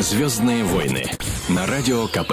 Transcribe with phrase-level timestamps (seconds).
[0.00, 1.04] Звездные войны
[1.48, 2.32] на радио КП.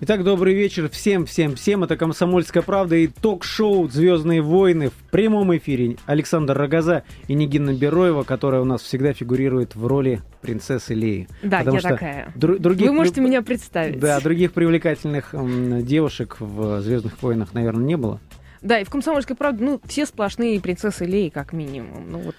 [0.00, 1.82] Итак, добрый вечер всем, всем, всем.
[1.84, 5.96] Это «Комсомольская правда» и ток-шоу «Звездные войны» в прямом эфире.
[6.06, 11.26] Александр Рогоза и Нигина Бероева, которая у нас всегда фигурирует в роли принцессы Леи.
[11.42, 12.32] Да, Потому я что такая.
[12.36, 13.98] дру- других Вы можете при- меня представить.
[13.98, 18.20] Да, других привлекательных м, девушек в «Звездных войнах», наверное, не было.
[18.64, 22.10] Да, и в «Комсомольской правде», ну, все сплошные принцессы Леи, как минимум.
[22.10, 22.34] Ну, вот.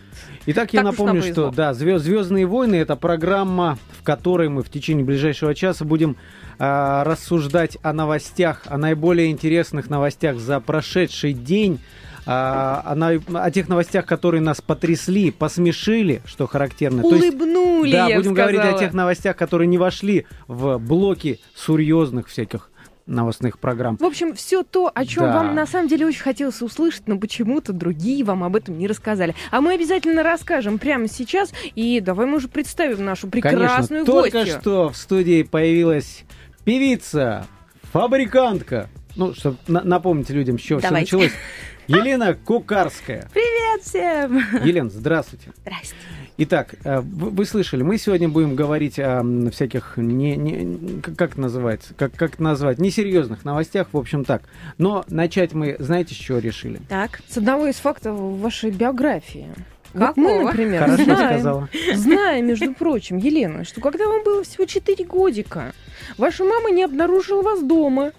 [0.47, 4.69] Итак, я Так уж напомню, что да, Звездные войны это программа, в которой мы в
[4.71, 6.17] течение ближайшего часа будем
[6.57, 11.79] а, рассуждать о новостях, о наиболее интересных новостях за прошедший день.
[12.25, 17.03] а, о, о тех новостях, которые нас потрясли, посмешили, что характерно.
[17.03, 18.79] То есть, Улыбнули, да, я будем говорить о сказала.
[18.79, 22.71] тех новостях, которые не вошли в блоки серьезных всяких
[23.05, 23.97] новостных программ.
[23.97, 25.33] В общем, все то, о чем Да.
[25.33, 29.35] вам на самом деле очень хотелось услышать, но почему-то другие вам об этом не рассказали.
[29.51, 31.53] А мы обязательно расскажем прямо сейчас.
[31.75, 34.59] И давай мы уже представим нашу прекрасную Конечно, только гостью.
[34.61, 36.23] что в студии появилась
[36.63, 37.45] певица,
[37.91, 38.89] фабрикантка.
[39.15, 41.31] Ну, чтобы напомнить людям, с чего все началось.
[41.87, 43.27] Елена Кукарская.
[43.33, 44.37] Привет всем!
[44.65, 45.51] Елена, здравствуйте.
[45.61, 45.95] Здрасте.
[46.37, 51.31] Итак, э, вы, вы слышали, мы сегодня будем говорить о всяких не, не как, как
[51.33, 54.41] это называется, как как это назвать, несерьезных новостях, в общем так.
[54.77, 56.81] Но начать мы, знаете, с чего решили?
[56.89, 59.47] Так, С одного из фактов вашей биографии.
[59.93, 60.43] Вот мы, Какого?
[60.47, 61.69] например, Хорошо знаем, сказала.
[61.93, 65.73] Зная, между прочим, Елена, что когда вам было всего 4 годика,
[66.17, 68.11] ваша мама не обнаружила вас дома.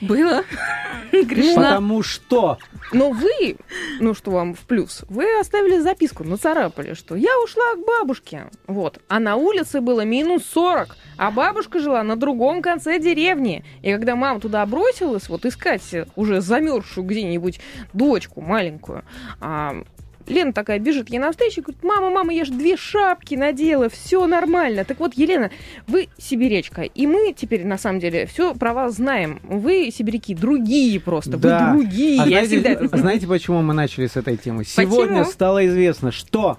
[0.00, 0.44] Было.
[1.12, 1.62] Грешна.
[1.62, 2.58] Потому что
[2.92, 3.56] Но вы,
[4.00, 8.50] ну что вам в плюс, вы оставили записку, нацарапали, что я ушла к бабушке.
[8.66, 8.98] Вот.
[9.08, 13.64] А на улице было минус 40, а бабушка жила на другом конце деревни.
[13.82, 15.82] И когда мама туда бросилась, вот искать
[16.16, 17.60] уже замерзшую где-нибудь
[17.92, 19.04] дочку маленькую,
[19.40, 19.82] а,
[20.28, 24.26] Лена такая бежит ей навстречу и говорит, мама, мама, я же две шапки надела, все
[24.26, 24.84] нормально.
[24.84, 25.50] Так вот, Елена,
[25.86, 29.40] вы сибирячка, и мы теперь на самом деле все про вас знаем.
[29.42, 31.72] Вы сибиряки другие просто, Да.
[31.72, 32.20] вы другие.
[32.20, 33.02] А я знаете, всегда это знаю.
[33.02, 34.64] знаете, почему мы начали с этой темы?
[34.64, 36.58] Сегодня стало известно, что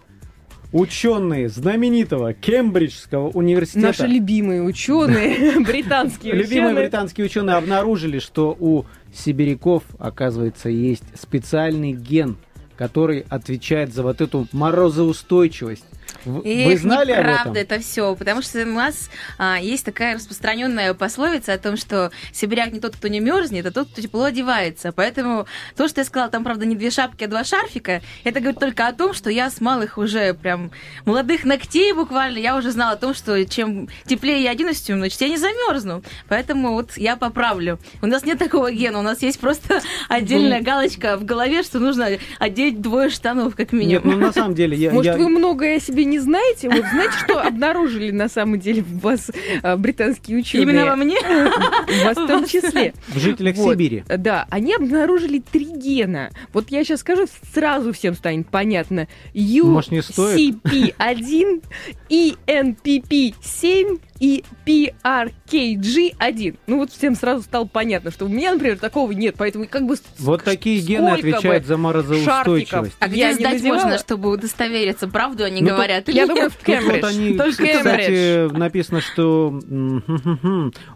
[0.71, 6.83] ученые знаменитого Кембриджского университета, Наши любимые ученые, британские любимые ученые.
[6.83, 12.37] британские ученые обнаружили, что у сибиряков, оказывается, есть специальный ген,
[12.75, 15.85] который отвечает за вот эту морозоустойчивость.
[16.25, 21.53] Вы знали об неправда это все, потому что у нас а, есть такая распространенная пословица
[21.53, 24.91] о том, что сибиряк не тот, кто не мерзнет, а тот, кто тепло одевается.
[24.91, 25.45] Поэтому
[25.75, 28.87] то, что я сказала, там, правда, не две шапки, а два шарфика, это говорит только
[28.87, 30.71] о том, что я с малых уже прям
[31.05, 35.19] молодых ногтей буквально, я уже знала о том, что чем теплее я оденусь, тем значит
[35.21, 36.03] я не замерзну.
[36.27, 37.79] Поэтому вот я поправлю.
[38.01, 42.07] У нас нет такого гена, у нас есть просто отдельная галочка в голове, что нужно
[42.39, 44.19] одеть двое штанов, как Нет, минимум.
[44.19, 44.91] ну на самом деле я...
[44.91, 46.69] Может, я- вы многое себе не знаете?
[46.69, 49.31] Вот знаете, что обнаружили на самом деле в вас
[49.61, 50.63] а, британские ученые?
[50.63, 51.17] Именно во мне?
[51.23, 52.93] В вас в том числе.
[53.07, 53.73] в жителях Вот.
[53.73, 54.03] Сибири.
[54.07, 56.31] Да, они обнаружили три гена.
[56.53, 59.07] Вот я сейчас скажу, сразу всем станет понятно.
[59.33, 60.55] Может, не стоит?
[60.63, 61.63] UCP1,
[62.09, 66.57] ENPP7 и PRKG1.
[66.67, 69.95] Ну вот всем сразу стало понятно, что у меня, например, такого нет, поэтому как бы...
[70.19, 72.95] Вот такие гены отвечают за морозоустойчивость.
[72.99, 76.57] А где не сдать можно, чтобы удостовериться, правду они Ну, говорят или Я думаю, в
[76.57, 77.01] Кембридж.
[77.01, 78.57] вот они, Только кстати, Кембридж.
[78.57, 79.59] написано, что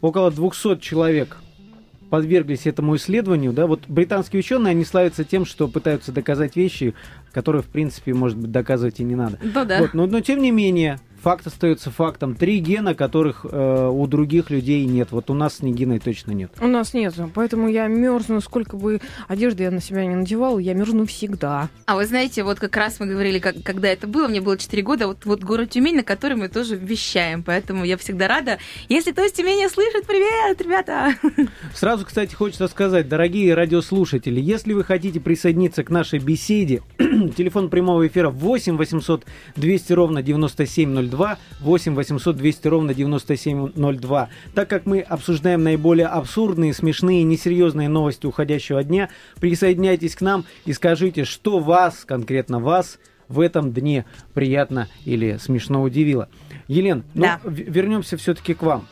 [0.02, 1.38] около 200 человек
[2.10, 6.94] подверглись этому исследованию, да, вот британские ученые, они славятся тем, что пытаются доказать вещи,
[7.34, 9.38] которые, в принципе, может быть, доказывать и не надо.
[9.42, 9.80] Ну да.
[9.80, 12.36] Вот, но, но тем не менее, факт остается фактом.
[12.36, 15.10] Три гена, которых э, у других людей нет.
[15.12, 16.52] Вот у нас с Нигиной точно нет.
[16.60, 20.74] У нас нет, поэтому я мерзну, сколько бы одежды я на себя не надевала, я
[20.74, 21.70] мерзну всегда.
[21.86, 24.84] А вы знаете, вот как раз мы говорили, как, когда это было, мне было 4
[24.84, 28.58] года, вот, вот город Тюмень, на который мы тоже вещаем, поэтому я всегда рада.
[28.90, 31.16] Если кто из Тюмени слышит, привет, ребята!
[31.74, 38.08] Сразу, кстати, хочется сказать, дорогие радиослушатели, если вы хотите присоединиться к нашей беседе, телефон прямого
[38.08, 39.26] эфира 8 800
[39.56, 44.30] 200 ровно 9702, 8 800 200 ровно 9702.
[44.54, 49.10] Так как мы обсуждаем наиболее абсурдные, смешные, несерьезные новости уходящего дня,
[49.40, 55.82] присоединяйтесь к нам и скажите, что вас, конкретно вас, в этом дне приятно или смешно
[55.84, 56.30] удивило.
[56.68, 57.40] Елен, ну, Да.
[57.44, 58.88] в- вернемся все-таки к вам.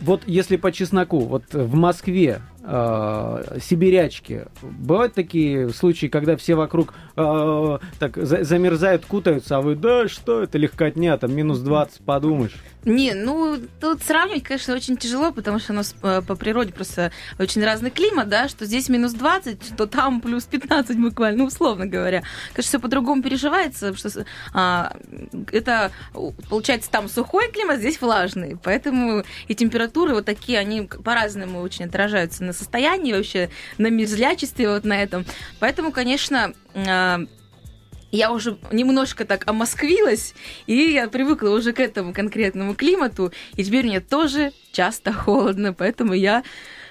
[0.00, 4.46] Вот если по чесноку, вот в Москве э, сибирячки.
[4.62, 10.42] Бывают такие случаи, когда все вокруг э, так за- замерзают, кутаются, а вы, да что
[10.42, 12.54] это легкотня, там минус 20, подумаешь.
[12.84, 17.12] Не, ну, тут сравнивать, конечно, очень тяжело, потому что у нас э, по природе просто
[17.38, 21.86] очень разный климат, да, что здесь минус 20, что там плюс 15 буквально, ну, условно
[21.86, 22.22] говоря.
[22.52, 24.24] Конечно, все по-другому переживается, что
[24.54, 24.96] а,
[25.52, 25.92] это,
[26.48, 32.44] получается, там сухой климат, здесь влажный, поэтому и температуры вот такие, они по-разному очень отражаются
[32.44, 35.26] на состоянии вообще, на мерзлячестве вот на этом.
[35.58, 37.20] Поэтому, конечно, а,
[38.12, 40.34] я уже немножко так омосквилась,
[40.66, 46.12] и я привыкла уже к этому конкретному климату, и теперь мне тоже часто холодно, поэтому
[46.14, 46.42] я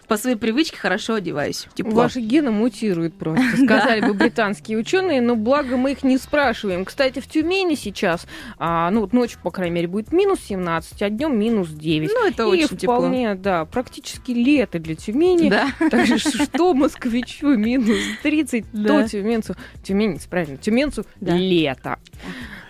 [0.10, 1.94] по своей привычке хорошо одеваюсь тепло.
[1.94, 6.84] Ваши гены мутируют просто, сказали бы британские ученые, но благо мы их не спрашиваем.
[6.84, 8.26] Кстати, в Тюмени сейчас,
[8.58, 12.10] а, ну вот ночью, по крайней мере, будет минус 17, а днем минус 9.
[12.12, 12.96] Ну, это И очень тепло.
[12.98, 15.50] вполне, да, практически лето для Тюмени.
[15.50, 15.68] Да.
[15.90, 19.04] Так же, что москвичу минус 30, Да.
[19.04, 21.36] то тюменцу, тюменец, правильно, тюменцу Да.
[21.36, 21.98] лето.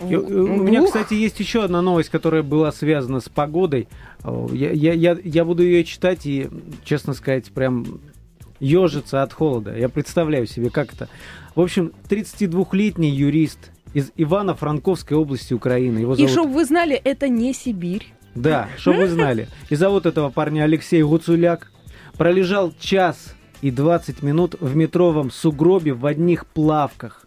[0.01, 3.87] Э, У меня, кстати, есть еще одна новость, которая была связана с погодой.
[4.23, 6.49] Э, Я, я, я, я буду ее читать и,
[6.83, 7.99] честно сказать, прям
[8.59, 9.75] ежиться от холода.
[9.75, 11.07] Я представляю себе, как это.
[11.55, 15.99] В общем, 32-летний юрист из Ивано-Франковской области Украины.
[15.99, 16.31] Его И зовут...
[16.31, 18.13] чтобы вы знали, это не Сибирь.
[18.35, 19.47] Да, чтобы вы знали.
[19.69, 21.71] И зовут этого парня Алексей Гуцуляк.
[22.17, 27.18] Пролежал час и 20 минут в метровом сугробе в одних плавках.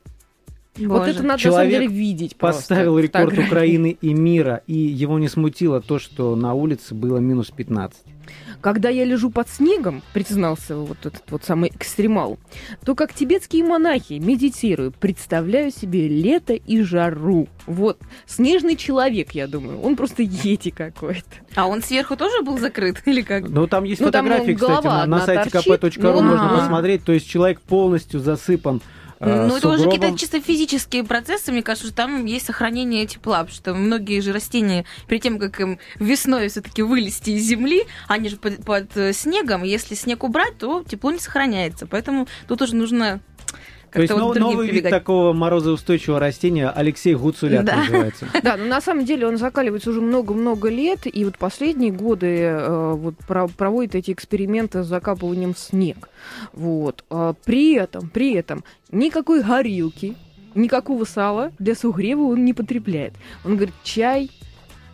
[0.78, 1.10] Вот Боже.
[1.10, 2.36] это надо Человек на самом деле видеть.
[2.36, 3.48] просто, Поставил рекорд фотографии.
[3.48, 8.00] Украины и мира, и его не смутило то, что на улице было минус 15.
[8.62, 12.38] Когда я лежу под снегом, признался вот этот вот самый экстремал,
[12.84, 17.48] то как тибетские монахи медитирую, представляю себе лето и жару.
[17.66, 21.22] Вот, снежный человек, я думаю, он просто ети какой-то.
[21.54, 23.48] А он сверху тоже был закрыт или как?
[23.48, 26.58] Но там есть Ну, там, фотографии, ну, кстати, на, на сайте kp.ru Ну, можно а.
[26.60, 27.04] посмотреть.
[27.04, 28.80] То есть человек полностью засыпан
[29.22, 33.38] э, ну, это уже какие-то чисто физические процессы, мне кажется, что там есть сохранение тепла,
[33.38, 38.28] потому что многие же растения, перед тем, как им весной все-таки вылезти из земли, они
[38.28, 41.86] же под, под, э, снегом, если снег убрать, то тепло не сохраняется.
[41.86, 43.20] Поэтому тут уже нужно
[43.92, 47.76] То есть вот другим новый вид такого морозоустойчивого растения Алексей Гуцуляк Да.
[47.76, 48.26] называется.
[48.42, 52.92] Да, но на самом деле он закаливается уже много-много лет, и вот последние годы э,
[52.94, 56.08] вот про- проводит эти эксперименты с закапыванием в снег.
[56.52, 57.04] Вот.
[57.10, 60.16] А При этом, при этом никакой горилки,
[60.54, 63.14] никакого сала для сугрева он не потребляет.
[63.44, 64.30] Он говорит, чай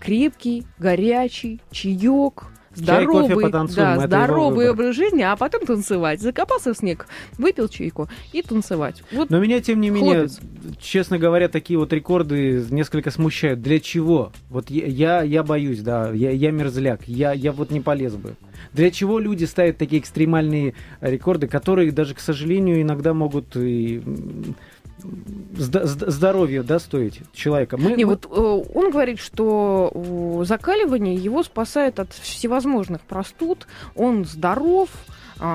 [0.00, 2.44] крепкий, горячий, чаек,
[2.78, 6.20] Кофе, здоровый, потанцуем, да, здоровый образ жизни, а потом танцевать.
[6.20, 9.02] Закопался в снег, выпил чайку и танцевать.
[9.12, 10.40] Вот Но меня, тем не менее, Хлопец.
[10.80, 13.60] честно говоря, такие вот рекорды несколько смущают.
[13.62, 14.32] Для чего?
[14.50, 18.34] Вот я, я, я боюсь, да, я, я мерзляк, я, я вот не полез бы.
[18.72, 24.02] Для чего люди ставят такие экстремальные рекорды, которые даже, к сожалению, иногда могут и
[25.56, 27.76] здоровье да, стоить человека.
[27.76, 33.66] Мы, Не, мы- вот э, он говорит, что э, закаливание его спасает от всевозможных простуд.
[33.94, 34.88] Он здоров,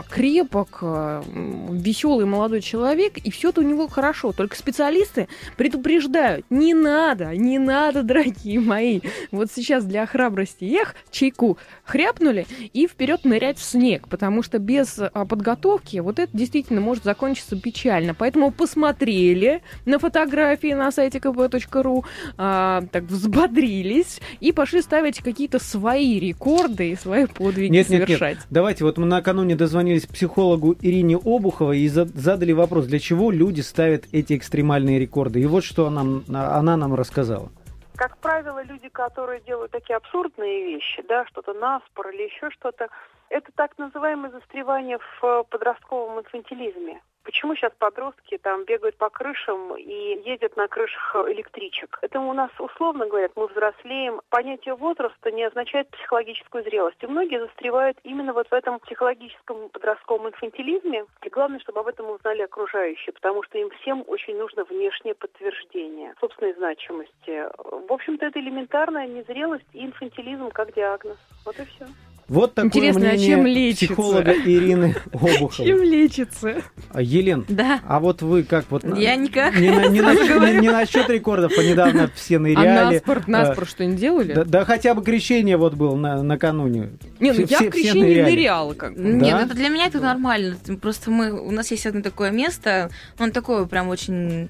[0.09, 4.31] крепок, веселый молодой человек, и все это у него хорошо.
[4.31, 5.27] Только специалисты
[5.57, 9.01] предупреждают, не надо, не надо, дорогие мои.
[9.31, 14.99] Вот сейчас для храбрости эх, чайку хряпнули и вперед нырять в снег, потому что без
[14.99, 18.13] а, подготовки вот это действительно может закончиться печально.
[18.13, 22.03] Поэтому посмотрели на фотографии на сайте kp.ru,
[22.37, 28.19] а, так взбодрились и пошли ставить какие-то свои рекорды и свои подвиги Нет, нет, нет.
[28.19, 28.37] совершать.
[28.49, 33.61] Давайте, вот мы накануне дозвонились психологу Ирине Обуховой и за- задали вопрос, для чего люди
[33.61, 35.39] ставят эти экстремальные рекорды.
[35.41, 37.49] И вот что она, она нам рассказала.
[37.95, 42.87] Как правило, люди, которые делают такие абсурдные вещи, да, что-то наспор или еще что-то,
[43.29, 47.01] это так называемое застревание в э, подростковом инфантилизме.
[47.23, 51.97] Почему сейчас подростки там бегают по крышам и ездят на крышах электричек?
[52.01, 54.21] Это у нас условно говорят, мы взрослеем.
[54.29, 57.01] Понятие возраста не означает психологическую зрелость.
[57.01, 61.05] И многие застревают именно вот в этом психологическом подростковом инфантилизме.
[61.23, 66.15] И главное, чтобы об этом узнали окружающие, потому что им всем очень нужно внешнее подтверждение
[66.19, 67.47] собственной значимости.
[67.87, 71.17] В общем-то, это элементарная незрелость и инфантилизм как диагноз.
[71.45, 71.85] Вот и все.
[72.33, 73.85] Вот такое Интересно, а мнение чем лечится?
[73.85, 75.85] психолога Ирины Чем Обуховой.
[75.87, 76.55] лечится?
[76.89, 77.79] А, Елен, Да.
[77.87, 78.83] а вот вы как вот...
[78.97, 79.55] Я никак.
[79.55, 82.95] Не, на- не, не- не насчет рекордов, а недавно все А ныряли.
[82.95, 84.33] наспор, наспор что-нибудь делали?
[84.33, 86.89] Да, да хотя бы крещение вот был на, накануне.
[87.19, 88.31] Не, ну Все- я в крещении ныряли.
[88.31, 89.01] ныряла как бы.
[89.03, 89.41] Нет, Да?
[89.43, 90.57] это для меня это нормально.
[90.81, 94.49] Просто мы, у нас есть одно такое место, он такое прям очень...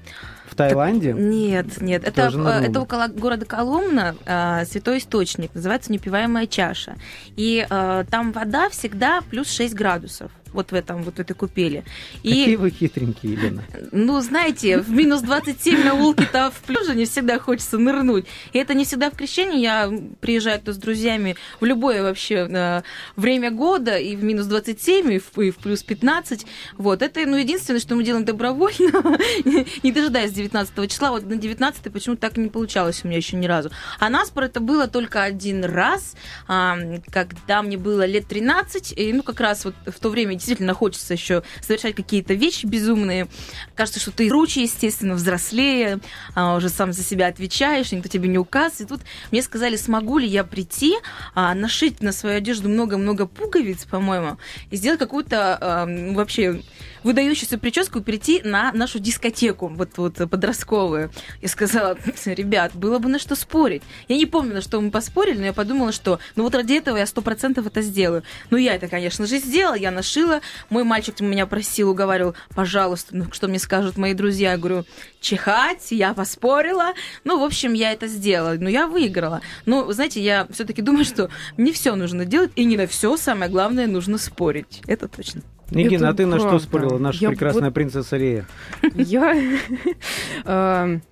[0.54, 1.12] В Таиланде?
[1.12, 6.94] Нет, нет, это, э, это около города Коломна, э, святой источник, называется непиваемая чаша.
[7.34, 10.30] И э, там вода всегда плюс 6 градусов.
[10.54, 11.84] Вот в этом, вот в этой купели.
[12.22, 13.64] Какие вы хитренькие, Елена.
[13.92, 18.26] Ну, знаете, в минус 27 на улке-то в пляже не всегда хочется нырнуть.
[18.52, 19.60] И это не всегда в крещении.
[19.60, 22.82] Я приезжаю то с друзьями в любое вообще э,
[23.16, 26.46] время года, и в минус 27, и в, и в плюс 15.
[26.78, 27.02] Вот.
[27.02, 29.18] Это, ну, единственное, что мы делаем добровольно,
[29.82, 31.10] не дожидаясь 19 числа.
[31.10, 33.70] Вот на 19 почему-то так и не получалось у меня еще ни разу.
[33.98, 36.14] А наспор это было только один раз,
[36.46, 41.14] когда мне было лет 13, и, ну, как раз вот в то время действительно хочется
[41.14, 43.28] еще совершать какие-то вещи безумные.
[43.74, 46.00] Кажется, что ты круче, естественно, взрослее,
[46.34, 48.80] а, уже сам за себя отвечаешь, никто тебе не указывает.
[48.80, 50.96] И тут мне сказали, смогу ли я прийти,
[51.34, 54.38] а, нашить на свою одежду много-много пуговиц, по-моему,
[54.70, 56.62] и сделать какую-то а, вообще
[57.04, 61.10] выдающуюся прическу прийти на нашу дискотеку, вот, вот подростковую.
[61.40, 63.82] Я сказала, ребят, было бы на что спорить.
[64.08, 66.96] Я не помню, на что мы поспорили, но я подумала, что ну вот ради этого
[66.96, 68.24] я сто процентов это сделаю.
[68.50, 70.40] Ну, я это, конечно же, сделала, я нашила.
[70.70, 74.52] Мой мальчик меня просил, уговаривал, пожалуйста, ну, что мне скажут мои друзья.
[74.52, 74.84] Я говорю,
[75.20, 76.94] чихать, я поспорила.
[77.24, 78.54] Ну, в общем, я это сделала.
[78.58, 79.42] Но я выиграла.
[79.66, 83.50] Но, знаете, я все-таки думаю, что не все нужно делать, и не на все, самое
[83.50, 84.80] главное, нужно спорить.
[84.86, 85.42] Это точно.
[85.74, 86.64] Нигина, а ты на что правда.
[86.64, 88.46] спорила, наша Я прекрасная вот- принцесса Лея?
[88.94, 89.34] Я...
[90.44, 91.02] эм,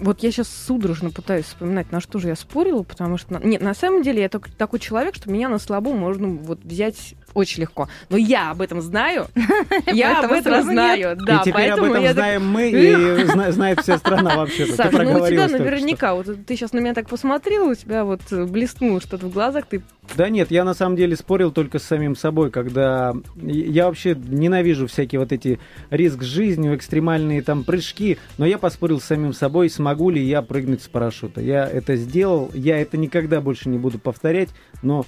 [0.00, 3.38] Вот я сейчас судорожно пытаюсь вспоминать, на что же я спорила, потому что...
[3.42, 7.14] Нет, на самом деле я так- такой человек, что меня на слабо можно вот взять
[7.32, 7.88] очень легко.
[8.10, 9.26] Но я об этом знаю.
[9.86, 11.16] Я об этом знаю.
[11.16, 14.66] Да, и теперь об поэтому этом знаем мы, и зна- знает вся страна вообще.
[14.66, 18.20] Саш, ну у тебя наверняка, вот ты сейчас на меня так посмотрел, у тебя вот
[18.30, 19.82] блеснуло что-то в глазах, ты
[20.16, 24.86] Да нет, я на самом деле спорил только с самим собой, когда я вообще ненавижу
[24.86, 25.58] всякие вот эти
[25.90, 30.82] риск жизнью, экстремальные там прыжки, но я поспорил с самим собой, смогу ли я прыгнуть
[30.82, 31.40] с парашюта.
[31.40, 34.50] Я это сделал, я это никогда больше не буду повторять,
[34.82, 35.04] но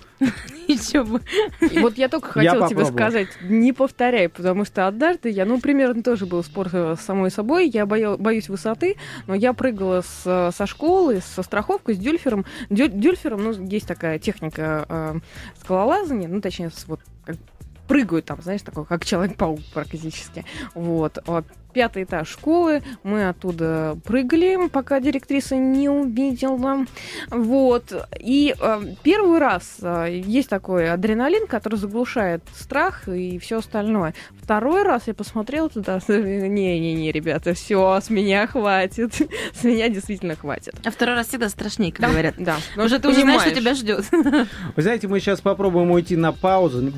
[0.67, 1.21] Еще бы.
[1.61, 5.61] И Вот я только Я хотела тебе сказать, не повторяй, потому что однажды я, ну,
[5.61, 10.51] примерно тоже был спор э, с самой собой, я боюсь высоты, но я прыгала э,
[10.53, 12.45] со школы, со страховкой, с дюльфером.
[12.71, 15.19] Дю- дюльфером, ну, есть такая техника э,
[15.61, 17.01] скалолазания, ну, точнее, вот
[17.87, 20.45] прыгают там, знаешь, такой, как Человек-паук практически.
[20.75, 21.19] Вот.
[21.77, 26.87] Пятый этаж школы, мы оттуда прыгали, пока директриса не увидела.
[27.29, 27.93] Вот.
[28.19, 34.15] И э, первый раз э, есть такой адреналин, который заглушает страх и все остальное.
[34.43, 39.13] Второй раз я посмотрела туда, не-не-не, ребята, все, с меня хватит.
[39.53, 40.77] с меня действительно хватит.
[40.83, 42.37] А второй раз всегда страшнее, как говорят.
[42.39, 42.57] Да.
[42.79, 44.07] Уже ты уже знаешь, что тебя ждет.
[44.77, 46.91] Вы знаете, мы сейчас попробуем уйти на паузу.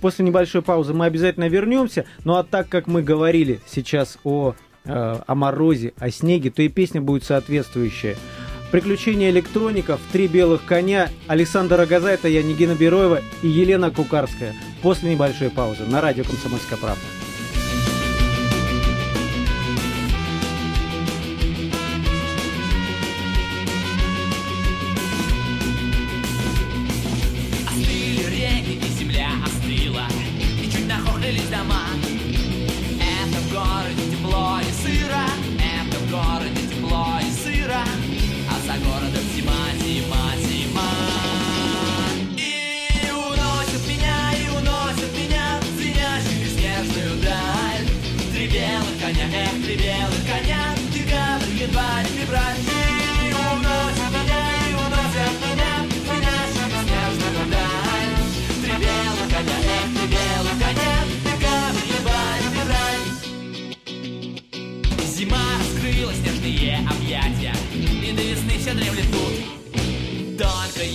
[0.00, 2.06] После небольшой паузы мы обязательно вернемся.
[2.24, 4.54] Ну а так как мы говорили сейчас о,
[4.84, 8.16] э, о морозе, о снеге, то и песня будет соответствующая.
[8.70, 12.42] Приключения электроников, три белых коня, Александр это я,
[12.74, 14.54] Бероева и Елена Кукарская.
[14.82, 17.23] После небольшой паузы на радио «Комсомольская правда».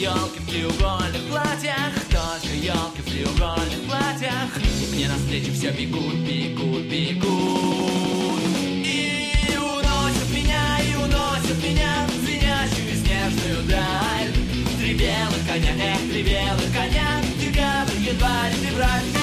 [0.09, 4.49] Елки в треугольных платьях Только елки в треугольных платьях.
[4.81, 8.41] И мне навстречу все бегут, бегут, бегут.
[8.85, 14.31] И уносят меня, и уносят меня В звенящую снежную даль.
[14.79, 19.18] Три белых коня, эх, три белых коня Декабрь, январь, февраль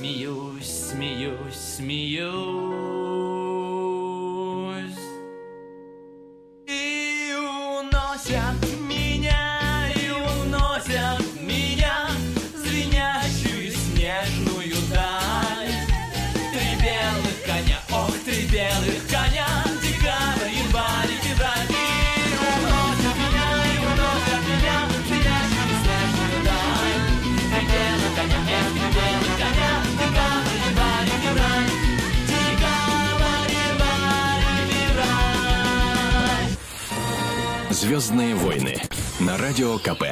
[0.00, 2.89] смеюсь, смеюсь, смеюсь
[38.00, 38.76] Звездные войны
[39.20, 40.04] на радио КП.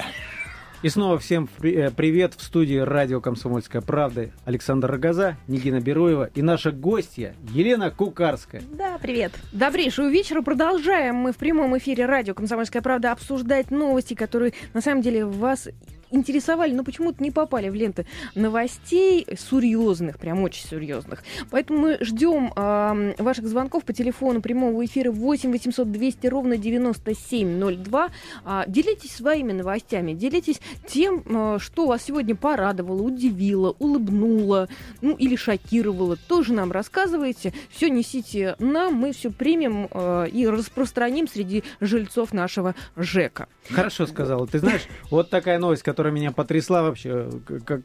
[0.83, 4.29] И снова всем э, привет в студии радио «Комсомольская правда».
[4.45, 8.61] Александр Рогоза, Нигина Бероева и наша гостья Елена Кукарская.
[8.73, 9.33] Да, привет.
[9.53, 10.43] Добрейшего вечера.
[10.43, 15.67] Продолжаем мы в прямом эфире радио «Комсомольская правда» обсуждать новости, которые на самом деле вас
[16.11, 21.23] интересовали, но почему-то не попали в ленты новостей серьезных, прям очень серьезных.
[21.51, 28.09] Поэтому мы ждем э, ваших звонков по телефону прямого эфира 8 800 200 ровно 9702.
[28.45, 34.69] А, делитесь своими новостями, делитесь тем, э, что вас сегодня порадовало, удивило, улыбнуло,
[35.01, 36.17] ну или шокировало.
[36.17, 37.53] Тоже нам рассказывайте.
[37.71, 43.49] Все несите нам, мы все примем э, и распространим среди жильцов нашего ЖЭКа.
[43.71, 44.47] Хорошо сказала.
[44.47, 47.31] Ты знаешь, вот такая новость, которая меня потрясла вообще.
[47.65, 47.83] Как...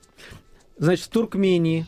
[0.77, 1.85] Значит, в Туркмении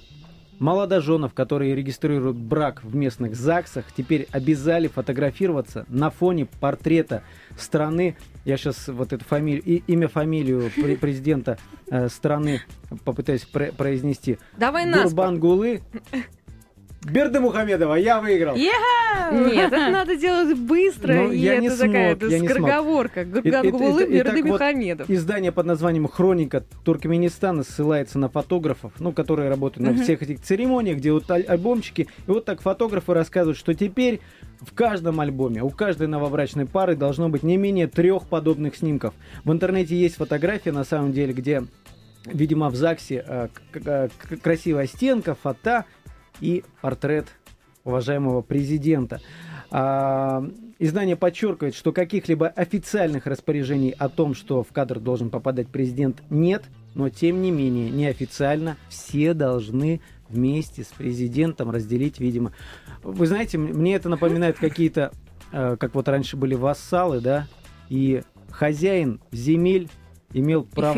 [0.60, 7.24] молодоженов, которые регистрируют брак в местных ЗАГСах, теперь обязали фотографироваться на фоне портрета
[7.58, 8.17] страны.
[8.46, 11.58] Я сейчас вот эту фамилию, и, имя, фамилию пре- президента
[11.89, 12.62] э, страны
[13.03, 14.38] попытаюсь пре- произнести.
[14.58, 15.03] Давай нас.
[15.13, 15.82] Гурбангулы.
[17.12, 18.56] Бердымухамедова, я выиграл.
[19.32, 23.26] Нет, это надо делать быстро, Ну, и я это не такая скороговорка.
[23.26, 25.10] Гургангулы, Берды вот Мухамедов.
[25.10, 30.98] Издание под названием «Хроника Туркменистана» ссылается на фотографов, ну, которые работают на всех этих церемониях,
[30.98, 32.08] где вот аль- альбомчики.
[32.28, 34.20] И вот так фотографы рассказывают, что теперь
[34.62, 39.14] в каждом альбоме у каждой новобрачной пары должно быть не менее трех подобных снимков.
[39.44, 41.64] В интернете есть фотография, на самом деле, где,
[42.26, 44.10] видимо, в ЗАГСе э, к-
[44.42, 45.86] красивая стенка, фото
[46.42, 47.27] и портрет
[47.84, 49.22] уважаемого президента.
[49.72, 50.44] А,
[50.80, 56.63] издание подчеркивает, что каких-либо официальных распоряжений о том, что в кадр должен попадать президент, нет,
[56.94, 62.54] но тем не менее неофициально все должны вместе с президентом разделить, видимо.
[63.04, 65.12] Вы знаете, мне это напоминает какие-то,
[65.51, 67.48] э, как вот раньше были вассалы, да,
[67.89, 69.89] и хозяин земель
[70.34, 70.94] имел право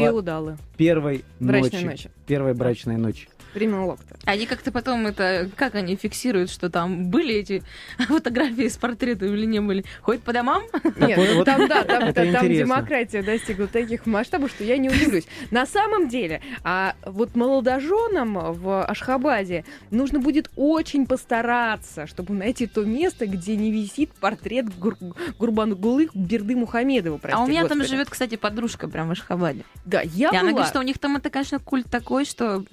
[0.77, 2.11] первой ночи, ночи.
[2.25, 3.27] первой брачной ночи.
[3.57, 4.17] Времен локта.
[4.25, 7.63] Они как-то потом это, как они фиксируют, что там были эти
[8.07, 9.83] фотографии с портретом или не были?
[10.01, 10.63] Ходят по домам?
[10.97, 12.65] Нет, вот- ну, вот там, да, там, это там интересно.
[12.65, 15.25] демократия достигла таких масштабов, что я не удивлюсь.
[15.51, 22.83] На самом деле, а вот молодоженам в Ашхабаде нужно будет очень постараться, чтобы найти то
[22.85, 24.97] место, где не висит портрет Гур-
[25.39, 27.15] Гурбангулы Берды Мухамедова.
[27.15, 27.89] а прости у меня там господи.
[27.89, 29.63] живет, кстати, подружка прям в Ашхабаде.
[29.85, 30.51] Да, я И она была.
[30.51, 32.63] говорит, что у них там это, конечно, культ такой, что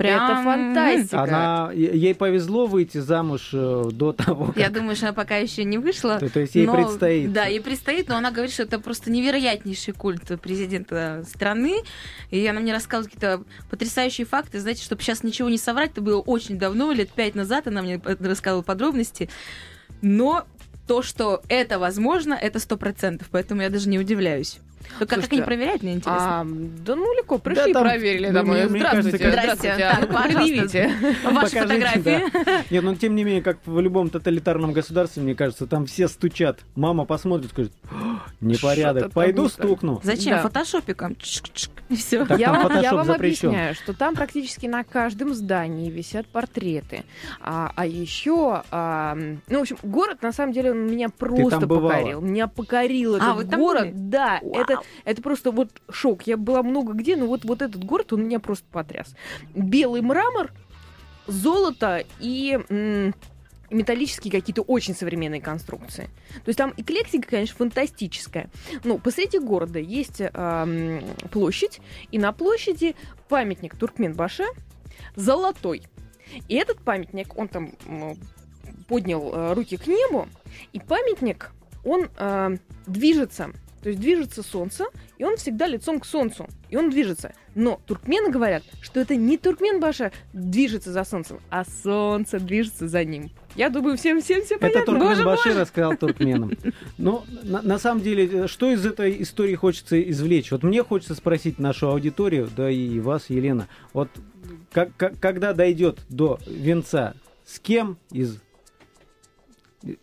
[0.00, 0.24] прям...
[0.24, 1.22] Это фантастика.
[1.22, 4.56] Она, ей повезло выйти замуж э, до того, как...
[4.56, 6.18] Я думаю, что она пока еще не вышла.
[6.18, 7.32] То, то есть ей но- предстоит.
[7.32, 11.82] Да, ей предстоит, но она говорит, что это просто невероятнейший культ президента страны.
[12.30, 14.58] И она мне рассказывала какие-то потрясающие факты.
[14.58, 18.00] Знаете, чтобы сейчас ничего не соврать, это было очень давно, лет пять назад, она мне
[18.04, 19.28] рассказывала подробности.
[20.00, 20.46] Но
[20.86, 24.60] то, что это возможно, это сто процентов, поэтому я даже не удивляюсь.
[24.98, 26.40] Только как Слушайте, они проверяют, мне интересно.
[26.40, 28.56] А, да ну легко, пришли, там, проверили ну, домой.
[28.64, 29.84] мне- мне Здравствуйте, кажется, как- здравствуйте.
[29.84, 30.92] А Так, предъявите.
[31.24, 32.74] Ваши покажите, фотографии.
[32.74, 36.60] Нет, но тем не менее, как в любом тоталитарном государстве, мне кажется, там все стучат.
[36.74, 40.00] Мама посмотрит, скажет, «О, непорядок, пойду стукну.
[40.02, 40.36] Зачем?
[40.36, 40.42] Да.
[40.42, 41.16] Фотошопиком.
[41.90, 42.26] Все.
[42.38, 47.04] Я, вам, я вам объясняю, что там практически на каждом здании висят портреты.
[47.40, 49.16] А, а еще, а,
[49.48, 52.20] ну, в общем, город, на самом деле, он меня просто покорил.
[52.20, 54.08] Меня покорил этот А, там город.
[54.10, 54.54] Да, Вау.
[54.70, 56.22] Это, это просто вот шок.
[56.26, 59.14] Я была много где, но вот, вот этот город, он меня просто потряс.
[59.54, 60.52] Белый мрамор,
[61.26, 62.58] золото и...
[63.70, 66.10] металлические какие-то очень современные конструкции.
[66.44, 68.50] То есть там эклектика, конечно, фантастическая.
[68.82, 71.80] Ну, посреди города есть ам, площадь,
[72.10, 72.96] и на площади
[73.28, 74.44] памятник Туркменбаше
[75.14, 75.82] золотой.
[76.48, 77.72] И этот памятник, он там
[78.88, 80.26] поднял э, руки к небу,
[80.72, 81.52] и памятник,
[81.84, 82.56] он э,
[82.88, 83.52] движется.
[83.82, 84.84] То есть движется солнце,
[85.18, 86.46] и он всегда лицом к солнцу.
[86.68, 87.32] И он движется.
[87.54, 93.30] Но туркмены говорят, что это не Туркменбаша движется за солнцем, а солнце движется за ним.
[93.56, 94.92] Я думаю, всем всем все Это понятно.
[94.98, 95.34] Боже мой!
[95.34, 96.52] Туркменбаши рассказал туркменам.
[96.98, 100.52] Но на, на самом деле, что из этой истории хочется извлечь?
[100.52, 104.08] Вот мне хочется спросить нашу аудиторию, да и вас, Елена, вот
[104.72, 107.14] как, как- когда дойдет до венца,
[107.44, 108.38] с кем из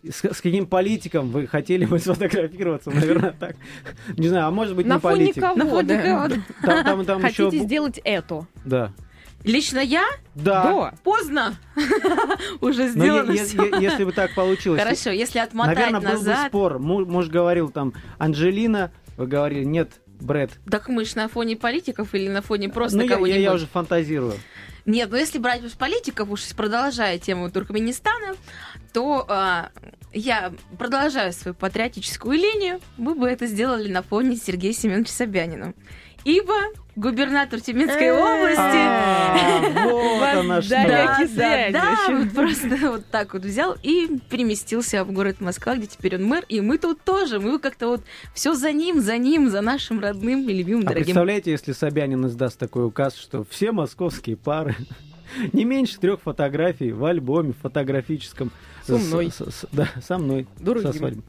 [0.09, 3.55] с, с каким политиком вы хотели бы сфотографироваться, наверное, так.
[4.17, 5.43] Не знаю, а может быть На не фоне политик.
[5.43, 5.55] кого?
[5.55, 6.01] На фоне да?
[6.29, 6.41] кого?
[6.63, 7.57] Там, там, там Хотите еще...
[7.59, 8.47] сделать это?
[8.65, 8.91] Да.
[9.43, 10.03] Лично я
[10.35, 10.93] Да.
[11.03, 11.55] поздно
[12.61, 14.81] уже Но сделано если бы так получилось.
[14.81, 16.79] Хорошо, если отмотать Наверное, был бы спор.
[16.79, 20.51] Му- Муж говорил там, Анджелина, вы говорили, нет, Брэд.
[20.69, 23.41] так мы ж на фоне политиков или на фоне просто ну, я- я, кого-нибудь?
[23.41, 24.33] я уже фантазирую.
[24.87, 28.37] Нет, ну если брать политиков, уж продолжая тему Туркменистана,
[28.93, 29.69] то а,
[30.13, 35.73] я продолжаю свою патриотическую линию, мы бы это сделали на фоне Сергея Семеновича Собянина.
[36.27, 36.55] Ибо
[36.97, 38.59] губернатор Тюменской области...
[38.59, 39.85] А,
[41.71, 46.43] Да, просто вот так вот взял и переместился в город Москва, где теперь он мэр,
[46.49, 48.01] и мы тут тоже, мы как-то вот
[48.33, 51.05] все за ним, за ним, за нашим родным и любимым, А дорогим.
[51.05, 54.75] представляете, если Собянин издаст такой указ, что все московские пары
[55.53, 58.51] не меньше трех фотографий в альбоме фотографическом
[58.83, 59.31] Со мной.
[59.71, 60.45] да, со мной.
[60.59, 60.91] Дорогим.
[60.91, 61.23] Со свадьбой.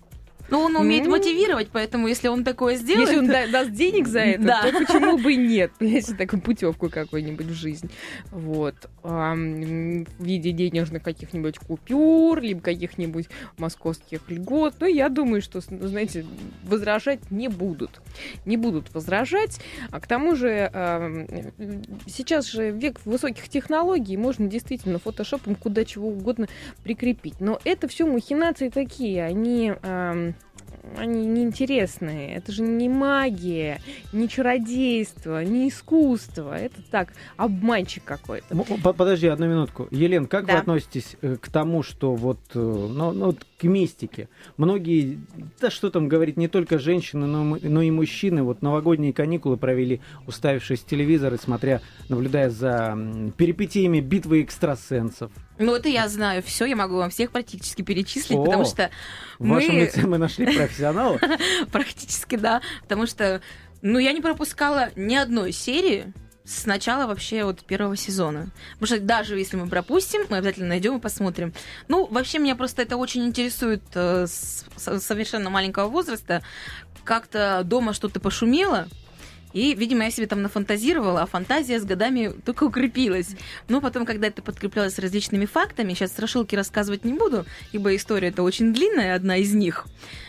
[0.51, 1.11] Ну, он умеет Ну.
[1.11, 3.09] мотивировать, поэтому если он такое сделает...
[3.09, 4.63] Если он да- даст денег за это, Да.
[4.63, 5.73] то почему бы и нет?
[5.81, 7.91] Если такую путевку какую-нибудь в жизнь.
[8.31, 8.75] Вот.
[9.03, 14.75] А, в виде денежных каких-нибудь купюр, либо каких-нибудь московских льгот.
[14.81, 16.25] Ну, я думаю, что, ну, знаете,
[16.65, 18.01] возражать не будут.
[18.47, 19.61] Не будут возражать.
[19.91, 21.27] А к тому же а,
[22.07, 26.49] сейчас же век высоких технологий, можно действительно фотошопом куда чего угодно
[26.83, 27.41] прикрепить.
[27.41, 29.75] Но это все махинации такие, они...
[30.96, 32.35] они неинтересные.
[32.37, 33.81] Это же не магия,
[34.12, 36.57] не чародейство, не искусство.
[36.59, 38.55] Это так, обманчик какой-то.
[38.92, 39.88] Подожди одну минутку.
[39.90, 40.59] Елен, как вы Да.
[40.61, 44.29] относитесь э, к тому, что вот, э, ну, ну, вот к мистике?
[44.57, 45.18] Многие,
[45.61, 50.01] да что там говорить, не только женщины, но, но и мужчины, вот новогодние каникулы провели,
[50.27, 52.96] уставившись в телевизор и смотря, наблюдая за
[53.37, 55.31] перипетиями битвы экстрасенсов.
[55.61, 56.40] Ну, это я знаю.
[56.44, 58.90] Все, я могу вам всех практически перечислить, О, потому что
[59.40, 60.46] В вашем Мы- лице мы нашли
[60.79, 61.21] профессионала.
[61.73, 62.62] практически, да.
[62.83, 63.41] Потому что,
[63.83, 66.12] ну, я не пропускала ни одной серии
[66.45, 68.51] с начала вообще вот первого сезона.
[68.79, 71.53] Потому что даже если мы пропустим, мы обязательно найдем и посмотрим.
[71.88, 76.43] Ну, вообще меня просто это очень интересует э, с совершенно маленького возраста.
[77.05, 78.88] Как-то дома что-то пошумело,
[79.53, 83.29] и, видимо, я себе там нафантазировала, а фантазия с годами только укрепилась.
[83.69, 88.43] Но потом, когда это подкреплялось различными фактами, сейчас страшилки рассказывать не буду, ибо история это
[88.43, 89.87] очень длинная, одна из них.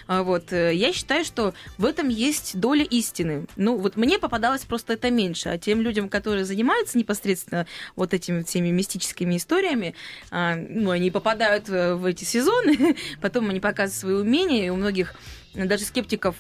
[0.08, 3.45] А Вот, э, я считаю, что в этом есть доля истины.
[3.55, 8.41] Ну, вот мне попадалось просто это меньше, а тем людям, которые занимаются непосредственно вот этими
[8.41, 9.93] всеми мистическими историями,
[10.32, 14.75] а, ну, они попадают э, в эти сезоны, потом они показывают свои умения, и у
[14.75, 15.13] многих
[15.53, 16.36] даже скептиков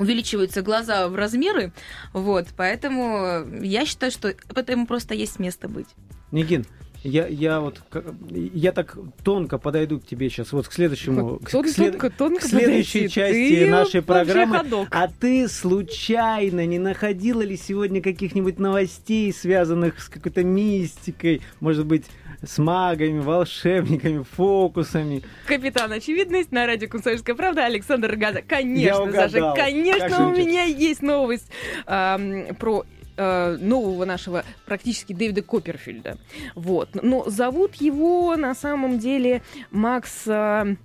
[0.00, 1.72] увеличиваются глаза в размеры,
[2.12, 5.88] вот, поэтому я считаю, что этому просто есть место быть.
[6.32, 6.66] Нигин,
[7.02, 11.50] я, я вот как- я так тонко подойду к тебе сейчас, вот к следующему, к,
[11.50, 13.14] Тон- к след- тонко, тонко к следующей подойти.
[13.14, 14.58] части Ты нашей программы.
[14.58, 14.88] ходок.
[14.90, 22.04] А ты случайно не находила ли сегодня каких-нибудь новостей, связанных с какой-то мистикой, может быть,
[22.42, 25.22] с магами, волшебниками, фокусами?
[25.46, 28.42] Капитан Очевидность на радио «Комсомольская правда» Александр Рогоза.
[28.46, 29.12] Конечно.
[29.12, 31.46] Саша, Как конечно, у меня есть новость
[31.86, 32.84] ам, про
[33.20, 36.18] э, нового нашего практически Дэвида Копперфильда.
[36.54, 36.90] Вот.
[36.94, 40.26] Но зовут его на самом деле Макс...
[40.26, 40.76] э,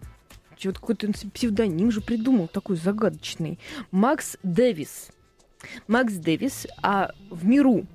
[0.58, 3.60] чё-то какой-то псевдоним же придумал, такой загадочный.
[3.92, 5.10] Макс Дэвис.
[5.88, 7.86] Макс Дэвис, а в миру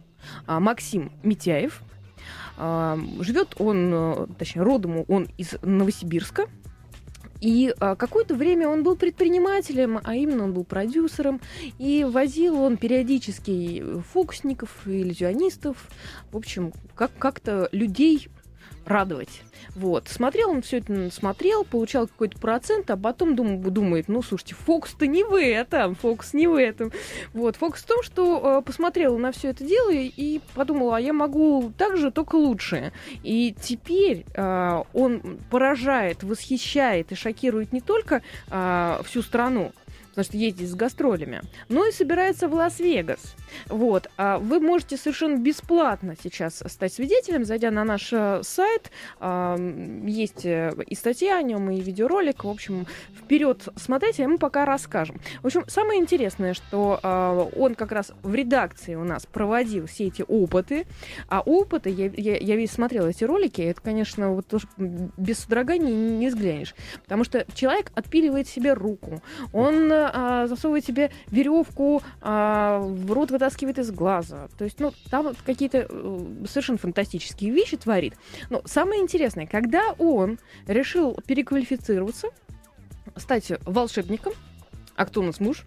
[0.47, 1.83] а, Максим Митяев.
[2.57, 6.47] А, Живет он, э, точнее, родом он из Новосибирска.
[7.41, 11.41] И а, какое-то время он был предпринимателем, а именно он был продюсером.
[11.79, 15.89] И возил он периодически фокусников, иллюзионистов.
[16.33, 18.29] В общем, как- как-то людей
[18.91, 19.43] радовать.
[19.75, 20.09] Вот.
[20.09, 25.07] Смотрел он все это, смотрел, получал какой-то процент, а потом дум- думает, ну, слушайте, фокус-то
[25.07, 26.93] не в этом, фокус не в этом.
[27.33, 27.57] Вот.
[27.57, 31.73] Фокус в том, что э, посмотрела на все это дело и, подумала, а я могу
[31.77, 32.93] так же, только лучше.
[33.23, 39.73] И теперь э, он поражает, восхищает и шокирует не только э, всю страну,
[40.11, 43.37] потому что ездит с гастролями, но и собирается в Лас-Вегас.
[43.67, 44.09] Вот.
[44.17, 48.91] А вы можете совершенно бесплатно сейчас стать свидетелем, зайдя на наш э, сайт.
[49.21, 52.45] Есть э, и статья о нем, и видеоролик.
[52.45, 55.21] В общем, вперед смотрите, а мы пока расскажем.
[55.43, 60.07] В общем, самое интересное, что а, он как раз в редакции у нас проводил все
[60.07, 60.87] эти опыты.
[61.29, 65.93] А опыты, я, я, я весь смотрела эти ролики, это, конечно, вот тоже без содрогания
[65.93, 66.75] не, не взглянешь.
[67.03, 73.79] Потому что человек отпиливает себе руку, он а, засовывает себе веревку а, в рот, вытаскивает
[73.79, 74.49] из глаза.
[74.57, 78.15] То есть, ну, там какие-то э, совершенно фантастические вещи творит.
[78.49, 82.29] Но самое интересное, когда он решил переквалифицироваться,
[83.17, 84.33] стать волшебником,
[84.97, 85.65] а кто у нас муж?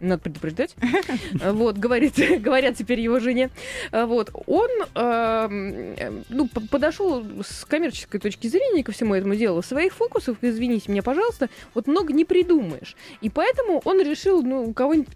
[0.00, 0.74] Надо предупреждать.
[1.32, 3.50] Вот, говорит, говорят теперь его жене.
[3.92, 9.62] А, Вот, он э, ну, подошел с коммерческой точки зрения ко всему этому делу.
[9.62, 12.96] Своих фокусов, извините меня, пожалуйста, вот много не придумаешь.
[13.20, 15.08] И поэтому он решил, ну, кого-нибудь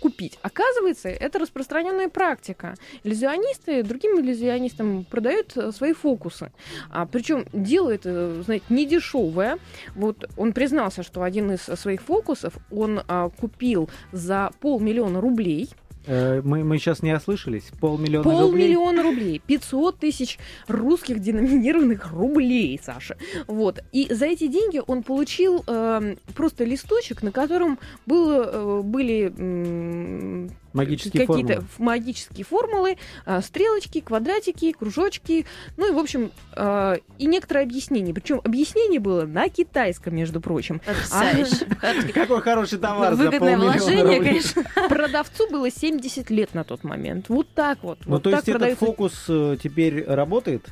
[0.00, 0.38] купить.
[0.42, 2.74] Оказывается, это распространенная практика.
[3.04, 6.52] Иллюзионисты другим иллюзионистам продают э, свои фокусы.
[6.90, 9.58] А, причем дело это, знаете, не дешевое.
[9.94, 15.68] Вот он признался, что один из своих фокусов он а, купил за полмиллиона рублей.
[16.06, 17.70] Э, Мы, мы сейчас не ослышались.
[17.80, 18.42] Полмиллиона рублей.
[18.42, 19.42] Полмиллиона рублей.
[19.46, 23.16] 500 тысяч русских деноминированных рублей, Саша.
[23.46, 23.84] Вот.
[23.92, 31.26] И за эти деньги он получил э, просто листочек, на котором было, э, были Магические
[31.26, 31.68] какие-то формулы.
[31.78, 38.14] магические формулы, а, стрелочки, квадратики, кружочки, ну и, в общем, а, и некоторое объяснение.
[38.14, 40.80] Причем объяснение было на китайском, между прочим.
[40.80, 41.66] Потрясающе.
[42.14, 44.64] Какой хороший товар Выгодное вложение, конечно.
[44.88, 47.28] Продавцу было 70 лет на тот момент.
[47.28, 47.98] Вот так вот.
[48.06, 50.66] Ну, то есть этот фокус э, теперь работает?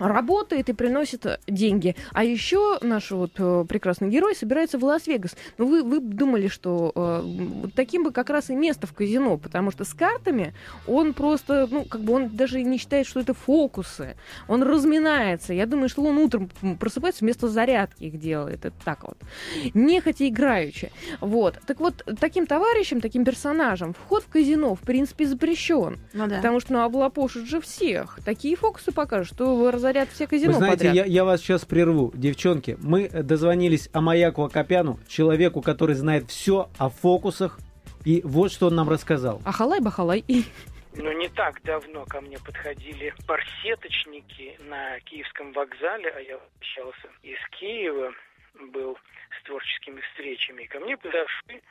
[0.00, 1.94] Работает и приносит э, деньги.
[2.12, 5.36] А еще наш вот э, прекрасный герой собирается в Лас-Вегас.
[5.58, 9.70] Ну, вы, вы думали, что э, таким бы как раз и место в казино, потому
[9.70, 10.54] что с картами
[10.86, 14.16] он просто, ну, как бы он даже не считает, что это фокусы.
[14.48, 15.52] Он разминается.
[15.52, 18.64] Я думаю, что он утром просыпается, вместо зарядки их делает.
[18.64, 19.18] Это так вот.
[19.74, 20.90] Нехотя играючи.
[21.20, 21.58] Вот.
[21.66, 25.98] Так вот, таким товарищем, таким персонажем вход в казино, в принципе, запрещен.
[26.12, 26.36] Ну да.
[26.36, 28.18] Потому что, ну, облапошат же всех.
[28.24, 30.94] Такие фокусы покажут, что вы разорят все казино Вы знаете, подряд.
[30.94, 32.12] я, я вас сейчас прерву.
[32.14, 37.58] Девчонки, мы дозвонились Амаяку Акопяну, человеку, который знает все о фокусах.
[38.04, 39.42] И вот что он нам рассказал.
[39.44, 40.24] Ахалай-бахалай.
[40.94, 47.38] Но не так давно ко мне подходили барсеточники на Киевском вокзале, а я возвращался из
[47.58, 48.12] Киева,
[48.72, 48.96] был
[49.38, 50.62] с творческими встречами.
[50.62, 51.62] И ко мне подошли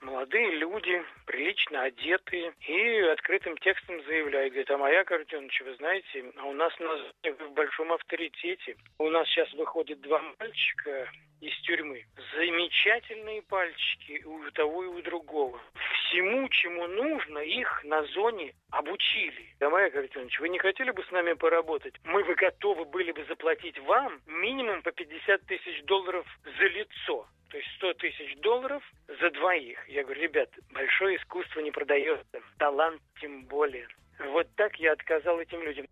[0.00, 6.44] молодые люди, прилично одетые, и открытым текстом заявляют, говорят, а моя Картенович, вы знаете, а
[6.46, 8.76] у нас на в большом авторитете.
[8.98, 12.04] У нас сейчас выходит два мальчика из тюрьмы.
[12.34, 15.60] Замечательные пальчики у того и у другого.
[16.08, 19.54] Всему, чему нужно, их на зоне обучили.
[19.60, 21.94] Да, Майя Картенович, вы не хотели бы с нами поработать?
[22.04, 26.26] Мы бы готовы были бы заплатить вам минимум по 50 тысяч долларов
[26.58, 27.26] за лицо.
[27.50, 28.82] То есть 100 тысяч долларов
[29.20, 29.78] за двоих.
[29.88, 32.24] Я говорю, ребят, большое искусство не продается,
[32.58, 33.86] талант тем более.
[34.32, 35.86] Вот так я отказал этим людям.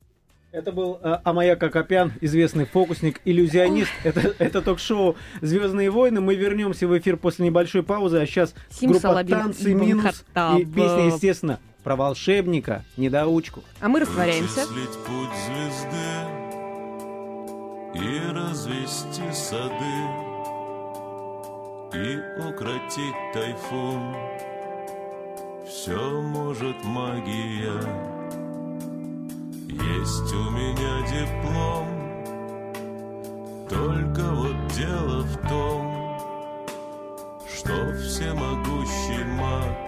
[0.53, 3.90] Это был э, Амаяк Акопян, известный фокусник, иллюзионист.
[4.05, 6.21] Это, это ток-шоу «Звездные войны».
[6.21, 8.21] Мы вернемся в эфир после небольшой паузы.
[8.21, 10.25] А сейчас группа Симсалабим «Танцы минус»
[10.59, 13.62] и песня, естественно, про волшебника, недоучку.
[13.81, 14.66] А мы растворяемся.
[14.66, 16.47] Вычислить путь звезды
[17.95, 20.26] и развести сады
[21.92, 24.14] и укротить тайфун.
[25.66, 27.81] Все может магия.
[29.68, 31.87] Есть у меня диплом,
[33.68, 36.18] только вот дело в том,
[37.49, 39.87] что всемогущий маг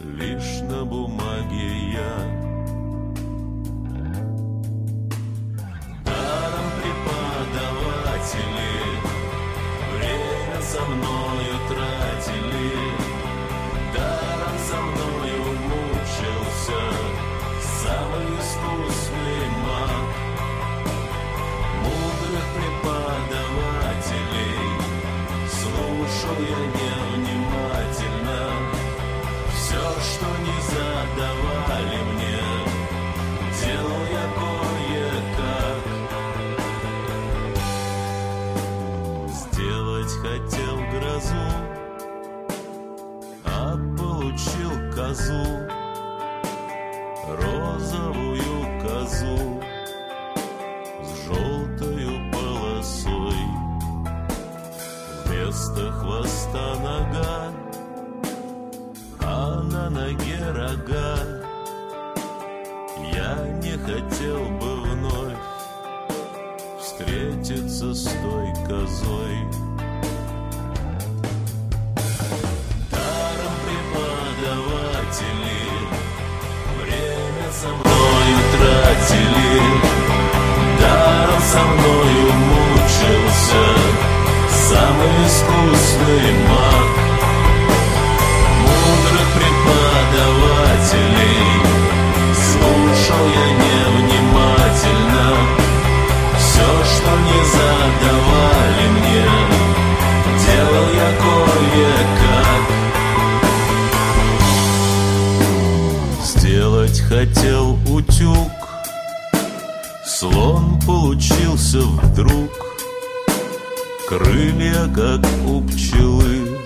[0.00, 2.47] лишь на бумаге я.
[10.88, 11.97] Время со
[107.28, 108.50] хотел утюг,
[110.04, 112.50] слон получился вдруг.
[114.08, 116.58] Крылья, как у пчелы,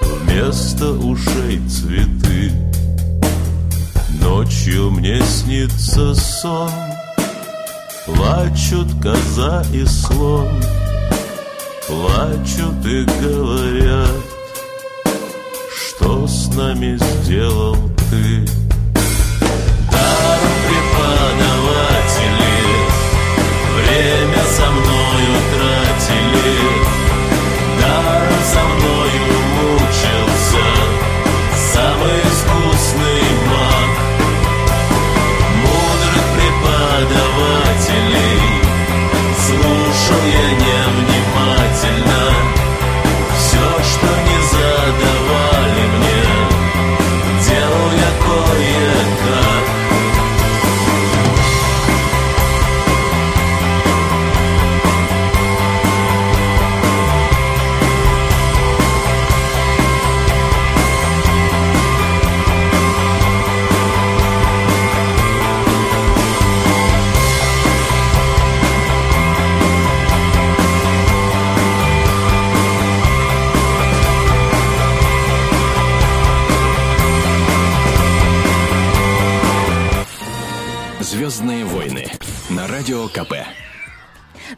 [0.00, 2.52] вместо ушей цветы.
[4.20, 6.70] Ночью мне снится сон,
[8.06, 10.48] плачут коза и слон,
[11.86, 14.24] плачут и говорят,
[15.76, 17.76] что с нами сделал
[18.10, 18.57] ты.
[21.08, 21.47] semana.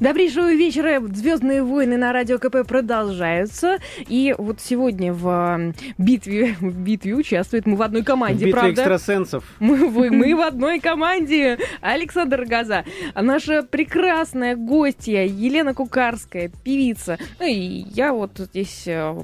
[0.01, 0.99] Добрейшего вечера.
[1.13, 3.79] Звездные войны на радио КП продолжаются.
[4.09, 7.67] И вот сегодня в битве, в битве участвует.
[7.67, 8.81] Мы в одной команде, Битва правда?
[8.83, 9.45] экстрасенсов.
[9.61, 11.59] Мы, вы- мы в одной команде.
[11.83, 12.85] Александр Газа,
[13.15, 17.19] наша прекрасная гостья Елена Кукарская, певица.
[17.39, 17.53] Ну и
[17.95, 19.15] я вот здесь э,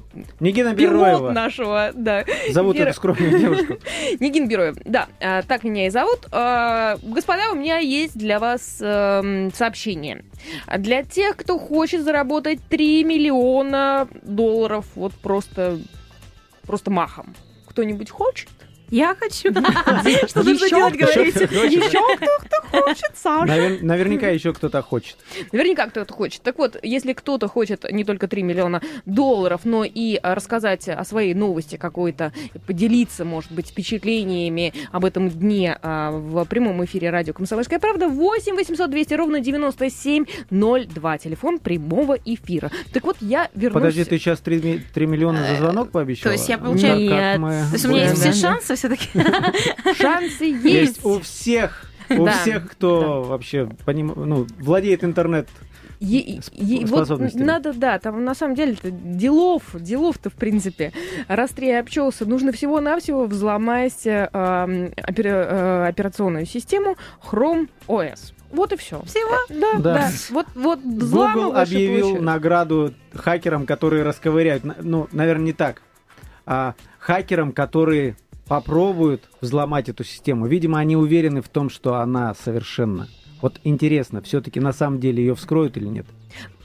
[0.40, 1.30] Нигина пилот Бероева.
[1.32, 2.24] нашего, да.
[2.50, 3.78] Зовут Вера- эту скромную девушку.
[4.20, 6.26] Нигин Бероев, да, а, так меня и зовут.
[6.32, 10.22] А, Господа, у меня есть для вас эм, сообщение.
[10.66, 15.78] А Для тех, кто хочет заработать 3 миллиона долларов, вот просто,
[16.62, 17.34] просто махом.
[17.66, 18.48] Кто-нибудь хочет?
[18.90, 19.50] Я хочу.
[20.28, 21.44] Что нужно Еще делать, говорите?
[21.44, 23.52] Еще кто-то хочет, Саша.
[23.52, 25.16] Навер- Наверняка еще кто-то хочет.
[25.52, 26.42] Наверняка кто-то хочет.
[26.42, 31.04] Так вот, если кто-то хочет не только 3 миллиона долларов, но и а, рассказать о
[31.04, 32.32] своей новости какой-то,
[32.66, 38.54] поделиться, может быть, впечатлениями об этом дне а, в прямом эфире радио «Комсомольская правда», 8
[38.54, 42.70] 800 200 ровно 9702, телефон прямого эфира.
[42.92, 43.74] Так вот, я вернусь...
[43.74, 46.32] Подожди, ты сейчас 3, миллиона за звонок пообещала?
[46.34, 47.40] То есть я получаю- Нет.
[47.40, 49.08] То есть у меня есть все шансы все-таки.
[49.94, 50.64] Шансы есть.
[50.64, 51.86] Есть у всех.
[52.08, 52.32] У Да.
[52.32, 54.12] всех, кто вообще поним...
[54.16, 55.48] ну, владеет интернет.
[55.98, 60.92] Е- е- вот надо, да, там на самом деле делов, делов-то в принципе.
[61.26, 66.96] Раз три обчелся, нужно всего-навсего взломать э, м, опера- э, операционную систему
[67.28, 68.34] Chrome OS.
[68.52, 69.02] Вот и все.
[69.02, 69.34] Всего?
[69.48, 69.94] Да, Да.
[69.94, 70.10] да.
[70.30, 72.24] Вот, вот Google объявил получаешь.
[72.24, 74.62] награду хакерам, которые расковыряют.
[74.82, 75.80] Ну, наверное, не так.
[76.44, 80.46] А хакерам, которые попробуют взломать эту систему.
[80.46, 83.08] Видимо, они уверены в том, что она совершенна.
[83.42, 86.06] Вот интересно, все-таки на самом деле ее вскроют или нет?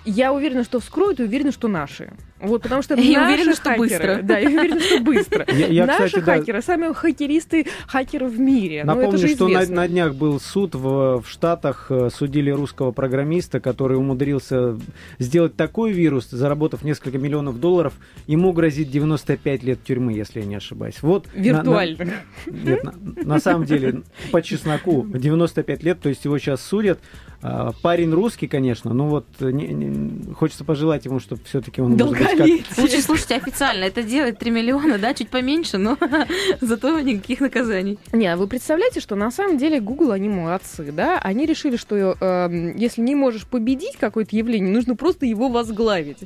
[0.05, 2.13] Я уверена, что вскроют, и уверена, что наши.
[2.41, 4.19] Вот, потому что И наши уверена, что хакеры- быстро.
[4.23, 5.45] Да, и уверена, что быстро.
[5.53, 8.83] Я- я, наши кстати, да, хакеры, самые хакеристы хакеры в мире.
[8.85, 13.59] Ну, Напомню, что на, на днях был суд в, в Штатах, э, судили русского программиста,
[13.59, 14.77] который умудрился
[15.19, 17.93] сделать такой вирус, заработав несколько миллионов долларов,
[18.27, 20.95] ему грозит 95 лет тюрьмы, если я не ошибаюсь.
[21.01, 22.13] Вот на- на- Виртуально.
[22.47, 24.01] нет, на, на самом деле,
[24.31, 26.99] по чесноку, 95 лет, то есть его сейчас судят.
[27.43, 31.97] А, Парень русский, конечно, но вот не- не- хочется пожелать ему, чтобы все-таки он...
[31.97, 32.30] Долголетие.
[32.77, 33.83] Лучше слушайте официально.
[33.85, 35.97] Это делает 3 миллиона, да, чуть поменьше, но
[36.61, 37.97] зато никаких наказаний.
[38.13, 41.19] Не, а вы представляете, что на самом деле Google, они молодцы, да?
[41.19, 46.19] Они решили, что э, если не можешь победить какое-то явление, нужно просто его возглавить.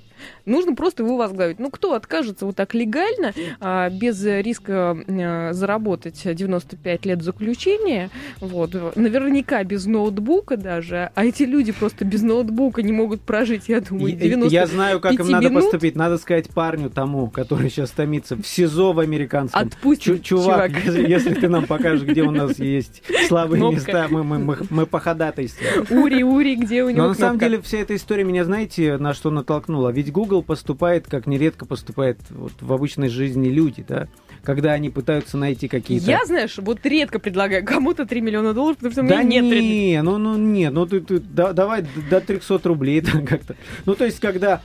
[0.46, 1.60] Нужно просто его возглавить.
[1.60, 8.74] Ну, кто откажется вот так легально, а, без риска э, заработать 95 лет заключения, вот,
[8.96, 14.13] наверняка без ноутбука даже, а эти люди просто без ноутбука не могут прожить, я думаю,
[14.13, 15.63] Я- 90 Я знаю, как им надо минут.
[15.63, 15.94] поступить.
[15.95, 19.62] Надо сказать парню тому, который сейчас томится в СИЗО в американском.
[19.62, 20.86] Отпустим, Чу- чувак, чувак.
[20.86, 23.75] если, если ты нам покажешь, где у нас есть слабые Кнопка.
[23.77, 25.86] места, мы, мы, мы, мы походатайствуем.
[25.89, 29.13] Ури, Ури, где у него Но на самом деле вся эта история меня, знаете, на
[29.13, 29.89] что натолкнула?
[29.89, 34.10] Ведь Google поступает, как нередко поступает вот в обычной жизни люди, да?
[34.43, 36.12] Когда они пытаются найти какие-то...
[36.12, 39.50] Я, знаешь, вот редко предлагаю кому-то 3 миллиона долларов, потому что у Да меня нет
[39.50, 43.56] 3 не, ну, ну нет, ну ты, ты да- давай до 300 рублей там как-то.
[43.85, 44.62] Ну то есть, когда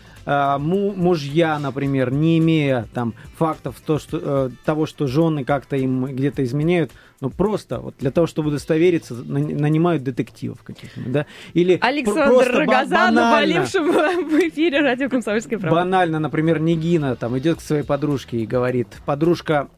[0.58, 6.04] му- мужья, например, не имея там фактов то, что, э, того, что жены как-то им
[6.06, 11.26] где-то изменяют, ну просто вот для того, чтобы удостовериться, нан- нанимают детективов каких-нибудь, да?
[11.54, 13.92] Или Александр просто ба- Рогоза, банально- наболевшим
[14.30, 15.76] в эфире радио «Комсомольская правда».
[15.76, 19.68] Банально, например, Нигина там идет к своей подружке и говорит, подружка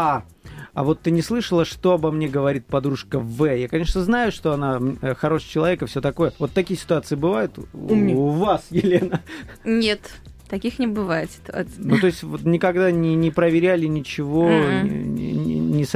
[0.00, 0.22] А,
[0.78, 3.52] а вот ты не слышала, что обо мне говорит подружка В?
[3.52, 6.32] Я, конечно, знаю, что она э, хороший человек и все такое.
[6.38, 9.20] Вот такие ситуации бывают у, у вас, Елена?
[9.64, 10.00] Нет,
[10.48, 11.74] таких не бывает ситуаций.
[11.78, 15.14] Ну, то есть вот никогда не, не проверяли ничего, Мгм.
[15.16, 15.86] не, не- не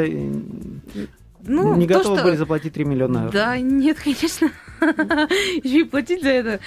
[1.44, 3.30] Ну, не то, готовы что- были заплатить 3 миллиона?
[3.32, 4.50] Да, нет, конечно.
[5.62, 6.60] Еще и платить за это.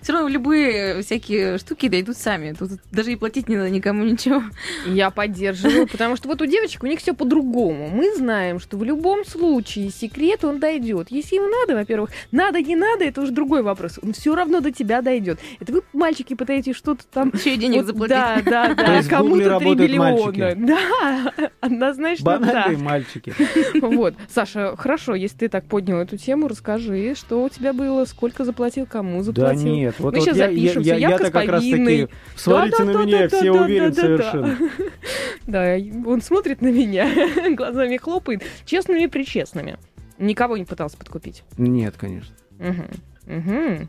[0.00, 2.52] Все равно любые всякие штуки дойдут сами.
[2.52, 4.42] Тут даже и платить не надо никому ничего.
[4.86, 7.88] Я поддерживаю, потому что вот у девочек у них все по-другому.
[7.88, 11.08] Мы знаем, что в любом случае секрет он дойдет.
[11.10, 13.98] Если ему надо, во-первых, надо не надо, это уже другой вопрос.
[14.02, 15.38] Он все равно до тебя дойдет.
[15.58, 17.30] Это вы, мальчики, пытаетесь что-то там.
[17.34, 18.16] Еще и денег вот, заплатить.
[18.16, 19.02] Да, да, да.
[19.02, 20.54] Кому-то 3 работают миллиона.
[20.56, 22.38] Да, однозначно да.
[22.38, 23.34] Банальные мальчики.
[23.80, 24.14] Вот.
[24.28, 28.86] Саша, хорошо, если ты так поднял эту тему, расскажи, что у тебя было, сколько заплатил,
[28.86, 29.74] кому Да заплатил.
[29.74, 31.72] нет, вот, Мы вот сейчас я, запишемся, я, я, явка то с как раз таки
[31.72, 32.08] повинной.
[32.36, 34.58] свалите на меня, все уверен совершенно.
[35.46, 35.76] Да,
[36.06, 37.08] он смотрит на меня,
[37.56, 39.78] глазами хлопает, честными и причестными.
[40.18, 41.42] Никого не пытался подкупить.
[41.56, 42.34] Нет, конечно.
[42.58, 43.36] Угу.
[43.36, 43.88] Угу.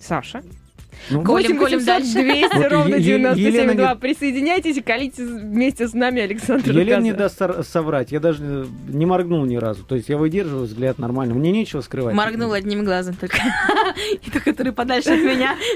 [0.00, 0.42] Саша.
[1.10, 2.12] Ну, Колем, 8 колем 800 дальше.
[2.22, 3.88] 200 Вот ровно Е- Е- 97 Елена 2.
[3.94, 7.38] не- Присоединяйтесь и колите вместе с нами Александр Елена не Газа.
[7.38, 8.12] даст соврать.
[8.12, 9.84] Я даже не моргнул ни разу.
[9.84, 11.34] То есть я выдерживаю взгляд нормально.
[11.34, 12.14] Мне нечего скрывать.
[12.14, 13.36] Моргнул одним глазом только.
[14.26, 15.56] И то, который подальше от меня.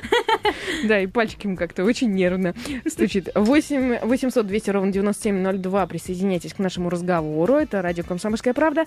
[0.84, 2.54] Да, и пальчиком как-то очень нервно
[2.86, 3.30] стучит.
[3.34, 5.86] 8 800 200 ровно 9702.
[5.86, 7.54] Присоединяйтесь к нашему разговору.
[7.54, 8.84] Это радио «Комсомольская правда».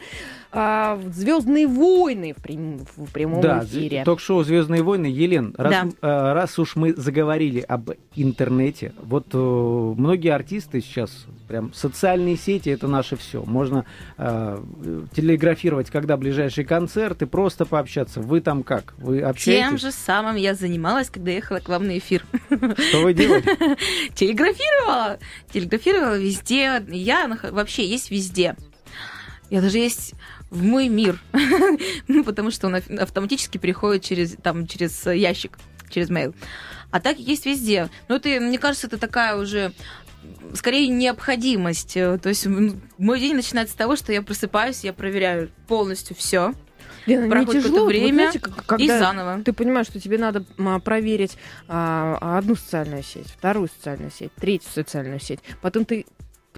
[1.13, 4.01] Звездные войны в, прям- в прямом Да, эфире.
[4.01, 5.07] з- ток-шоу «Звездные войны».
[5.07, 5.85] Елен, раз, Да.
[6.01, 12.69] э, раз уж мы заговорили об интернете, вот э, многие артисты сейчас, прям социальные сети—
[12.71, 13.43] это наше все.
[13.43, 13.85] Можно
[14.17, 14.57] э,
[15.13, 18.21] телеграфировать, когда ближайший концерт, и просто пообщаться.
[18.21, 18.93] Вы там как?
[18.97, 19.81] Вы Тем общаетесь?
[19.81, 22.25] же самым я занималась, когда ехала к вам на эфир.
[22.49, 23.57] Что вы делаете?
[24.15, 25.17] Телеграфировала.
[25.51, 26.83] Телеграфировала везде.
[26.89, 28.55] Я вообще есть везде.
[29.49, 30.13] Я даже есть
[30.51, 31.19] в мой мир.
[32.07, 35.57] Ну, потому что он ав- автоматически переходит через, там, через ящик,
[35.89, 36.33] через mail.
[36.91, 37.89] А так есть везде.
[38.07, 39.73] Но это, мне кажется, это такая уже
[40.53, 41.95] скорее необходимость.
[41.97, 42.45] Э, То есть
[42.97, 46.53] мой день начинается с того, что я просыпаюсь, я проверяю полностью все
[47.05, 47.77] Лена, не проходит тяжело?
[47.77, 49.41] какое-то Вот время, знаете, как- и когда заново.
[49.43, 50.43] Ты понимаешь, что тебе надо
[50.81, 51.37] проверить
[51.67, 55.39] а, одну социальную сеть, вторую социальную сеть, третью социальную сеть.
[55.61, 56.05] Потом ты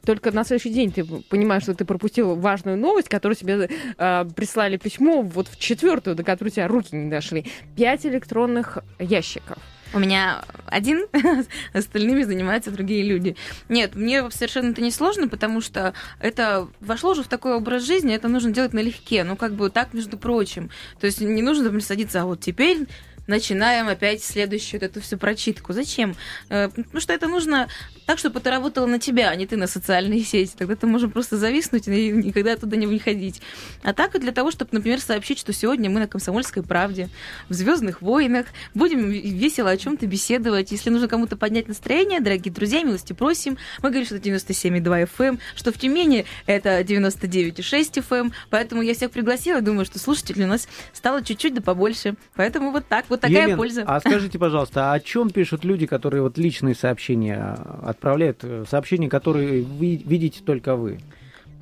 [0.06, 4.78] только на следующий день ты понимаешь, что ты пропустил важную новость, которую тебе а, прислали
[4.78, 7.46] письмо вот в четвертую, до которой у тебя руки не дошли.
[7.76, 9.58] Пять электронных ящиков.
[9.94, 11.08] У меня один,
[11.74, 13.36] остальными занимаются другие люди.
[13.68, 18.16] Нет, мне совершенно это не сложно, потому что это вошло уже в такой образ жизни,
[18.16, 20.70] это нужно делать налегке, ну как бы так, между прочим.
[21.00, 22.88] То есть не нужно, например, садиться, а вот теперь
[23.28, 25.74] начинаем опять следующую вот эту всю прочитку.
[25.74, 26.16] Зачем?
[26.50, 27.68] Э, Потому что это нужно
[28.12, 30.52] так, чтобы это работало на тебя, а не ты на социальные сети.
[30.58, 33.42] Тогда ты можешь просто зависнуть и никогда туда не выходить.
[33.84, 37.08] А так и для того, чтобы, например, сообщить, что сегодня мы на Комсомольской правде,
[37.48, 40.74] в Звездных войнах, будем весело о чем-то беседовать.
[40.74, 43.58] Если нужно кому-то поднять настроение, дорогие друзья, милости просим.
[43.82, 48.20] Мы говорим, что это 97,2 FM, эм, что в Тюмени это 99,6 FM.
[48.20, 48.34] эм.
[48.50, 49.62] Поэтому я всех пригласила.
[49.62, 52.16] Думаю, что слушателей у нас стало чуть-чуть да побольше.
[52.36, 53.86] Поэтому вот так, вот такая Елен, польза.
[53.88, 57.58] А скажите, пожалуйста, а о чем пишут люди, которые вот личные сообщения
[58.02, 60.98] отправляют, э, сообщения, которые вы видите только вы?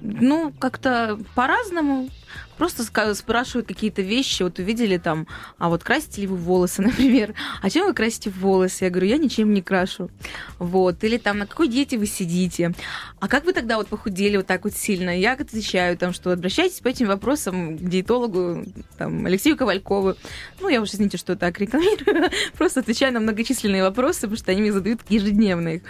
[0.02, 2.10] Ну, как-то по-разному.
[2.58, 4.44] Просто спрашивают какие-то вещи.
[4.44, 5.28] Вот увидели там,
[5.58, 7.34] а вот красите ли вы волосы, например?
[7.62, 8.86] А чем вы красите волосы?
[8.86, 10.10] Я говорю, я ничем не крашу.
[10.58, 11.04] Вот.
[11.04, 12.74] Или там, на какой диете вы сидите?
[13.20, 15.18] А как вы тогда вот похудели вот так вот сильно?
[15.18, 18.66] Я отвечаю там, что обращайтесь по этим вопросам к диетологу
[18.98, 20.16] там, Алексею Ковалькову.
[20.62, 22.30] Ну, я уже, извините, что так рекламирую.
[22.58, 25.82] Просто отвечаю на многочисленные вопросы, потому что они мне задают ежедневно их.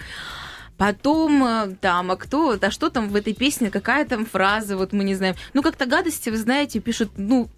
[0.79, 4.93] Потом э, там, а кто, а что там в этой песне, какая там фраза, вот
[4.93, 5.35] мы не знаем.
[5.53, 7.49] Ну, как-то гадости, вы знаете, пишут, ну,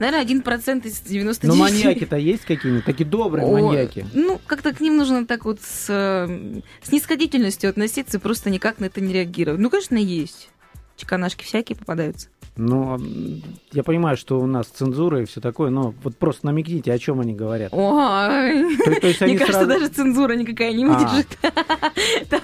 [0.00, 1.44] наверное, один процент из 99.
[1.44, 2.84] Но маньяки-то есть какие-нибудь?
[2.84, 4.04] Такие добрые О, маньяки.
[4.12, 8.86] Ну, как-то к ним нужно так вот с э, снисходительностью относиться и просто никак на
[8.86, 9.60] это не реагировать.
[9.60, 10.50] Ну, конечно, есть.
[10.96, 12.26] Чеканашки всякие попадаются.
[12.56, 13.42] Ну, м,
[13.72, 17.18] я понимаю, что у нас цензура и все такое, но вот просто намекните, о чем
[17.20, 17.72] они говорят.
[17.72, 18.76] Ой.
[18.76, 20.88] То, то есть они Мне кажется, сразу- даже цензура никакая не А.
[20.88, 21.36] выдержит.
[22.30, 22.40] Там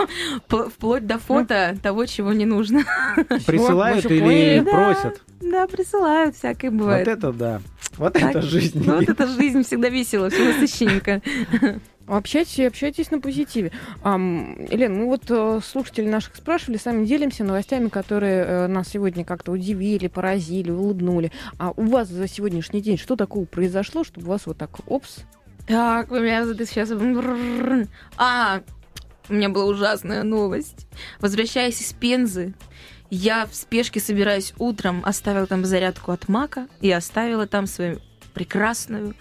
[0.48, 2.80] пл- вплоть до фото того, чего не нужно.
[3.46, 5.22] присылают или просят.
[5.40, 7.06] Да, присылают, всякое бывает.
[7.06, 7.60] Вот это да.
[7.96, 8.22] Вот Так.
[8.30, 8.82] это жизнь.
[8.84, 11.22] Вот эта жизнь всегда весела, все насыщенненько.
[12.10, 13.70] Общайтесь общайтесь на позитиве.
[14.02, 19.24] Ам, Лен, мы вот э, слушатели наших спрашивали, сами делимся новостями, которые э, нас сегодня
[19.24, 21.30] как-то удивили, поразили, улыбнули.
[21.58, 25.18] А у вас за сегодняшний день что такого произошло, чтобы вас вот так опс?
[25.68, 26.90] Так, у меня это сейчас...
[28.16, 28.60] А,
[29.28, 30.88] у меня была ужасная новость.
[31.20, 32.54] Возвращаясь из Пензы,
[33.10, 38.00] я в спешке собираюсь утром, оставила там зарядку от мака и оставила там свою
[38.34, 39.14] прекрасную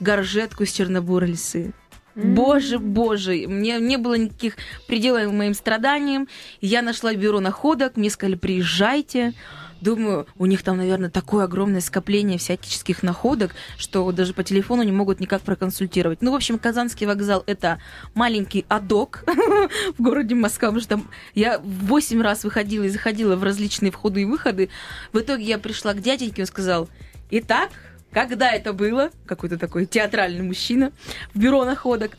[0.00, 1.72] горжетку из чернобурой лисы.
[2.14, 4.56] Боже, боже, мне не было никаких
[4.86, 6.28] пределов моим страданиям.
[6.60, 9.34] Я нашла бюро находок, мне сказали, приезжайте.
[9.80, 14.92] Думаю, у них там, наверное, такое огромное скопление всяческих находок, что даже по телефону не
[14.92, 16.22] могут никак проконсультировать.
[16.22, 17.78] Ну, в общем, Казанский вокзал— это
[18.14, 19.24] маленький адок
[19.98, 24.22] в городе Москва, потому что там я восемь раз выходила и заходила в различные входы
[24.22, 24.70] и выходы.
[25.12, 26.88] В итоге я пришла к дяденьке, он сказал,
[27.30, 27.70] итак,
[28.14, 30.92] когда это было, какой-то такой театральный мужчина
[31.34, 32.16] в бюро находок.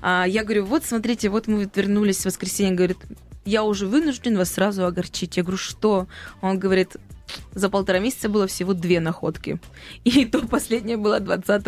[0.00, 2.98] А я говорю, вот смотрите, вот мы вернулись в воскресенье, говорит,
[3.44, 5.38] я уже вынужден вас сразу огорчить.
[5.38, 6.06] Я говорю, что?
[6.42, 6.96] Он говорит,
[7.54, 9.58] за полтора месяца было всего две находки.
[10.04, 11.64] И то последняя была 20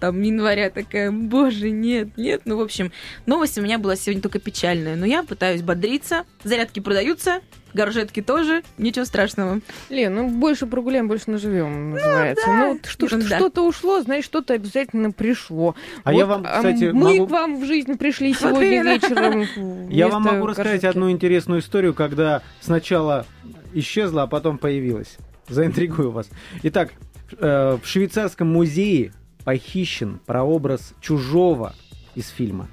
[0.00, 0.70] там, января.
[0.70, 2.42] Такая, боже, нет, нет.
[2.44, 2.92] Ну, в общем,
[3.26, 4.96] новость у меня была сегодня только печальная.
[4.96, 6.24] Но я пытаюсь бодриться.
[6.44, 7.40] Зарядки продаются,
[7.74, 9.60] горжетки тоже, ничего страшного.
[9.90, 12.46] Лен, ну больше прогуляем, больше наживем, называется.
[12.46, 13.36] да, Ну, вот что, ерунда.
[13.36, 15.74] что-то ушло, значит, что-то обязательно пришло.
[16.04, 19.88] А Вот, я вам, а кстати, мы могу- к вам в жизнь пришли сегодня вечером.
[19.90, 23.26] Я вам могу рассказать одну интересную историю, когда сначала
[23.72, 25.18] исчезла, а потом появилась.
[25.48, 26.28] Заинтригую вас.
[26.62, 26.92] Итак,
[27.38, 29.12] э, в швейцарском музее
[29.44, 31.74] похищен прообраз чужого
[32.14, 32.68] из фильма.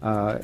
[0.00, 0.42] А,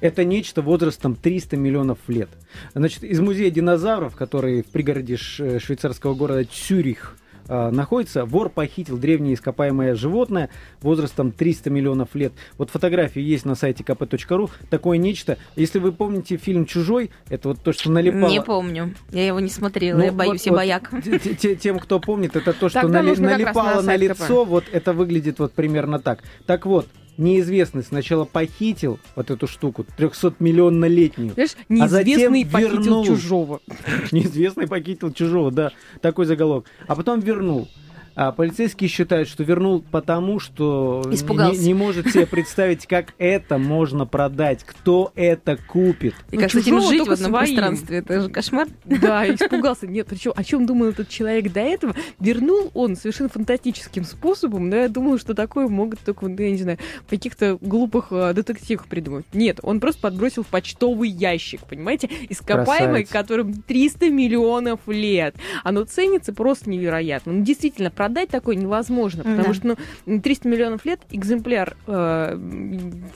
[0.00, 2.28] Это нечто возрастом 300 миллионов лет.
[2.74, 7.16] Значит, из музея динозавров, который в пригороде швейцарского города Цюрих
[7.48, 12.32] а, находится, вор похитил древнее ископаемое животное возрастом 300 миллионов лет.
[12.58, 14.50] Вот фотографии есть на сайте kp.ru.
[14.70, 15.38] Такое нечто.
[15.56, 18.28] Если вы помните фильм «Чужой», это вот то, что налипало...
[18.30, 18.94] Не помню.
[19.10, 20.90] Я его не смотрела, Ну, я боюсь, вот- я вот бояк.
[21.38, 25.38] те- Тем, кто помнит, это то, что нали- налипало на на лицо, вот это выглядит
[25.38, 26.20] вот примерно так.
[26.46, 26.86] Так вот,
[27.18, 31.32] неизвестный сначала похитил вот эту штуку, 300-миллионнолетнюю.
[31.34, 33.06] Знаешь, А затем неизвестный похитил вернул.
[33.06, 33.60] чужого.
[34.12, 36.66] Неизвестный похитил чужого, да, такой заголовок.
[36.86, 37.68] А потом вернул.
[38.14, 41.60] А полицейские считают, что вернул потому, что не- Испугался.
[41.60, 46.14] не, не может себе представить, как это можно продать, кто это купит.
[46.30, 47.98] И Ну, как с этим чужого жить в одном пространстве?
[47.98, 48.68] Это же кошмар.
[48.84, 49.86] Да, испугался.
[49.86, 51.94] Нет, причем о чем думал этот человек до этого?
[52.20, 56.58] Вернул он совершенно фантастическим способом, но я думала, что такое могут только, ну, я не
[56.58, 59.24] знаю, в каких-то глупых э, детективах придумать.
[59.32, 62.08] Нет, он просто подбросил в почтовый ящик, понимаете?
[62.28, 63.08] Ископаемый, Красавец.
[63.10, 65.34] которым 300 миллионов лет.
[65.64, 67.32] Оно ценится просто невероятно.
[67.32, 69.54] Ну, действительно, продать такое невозможно, потому Да.
[69.54, 69.76] что,
[70.06, 72.36] ну, 300 миллионов лет экземпляр, э,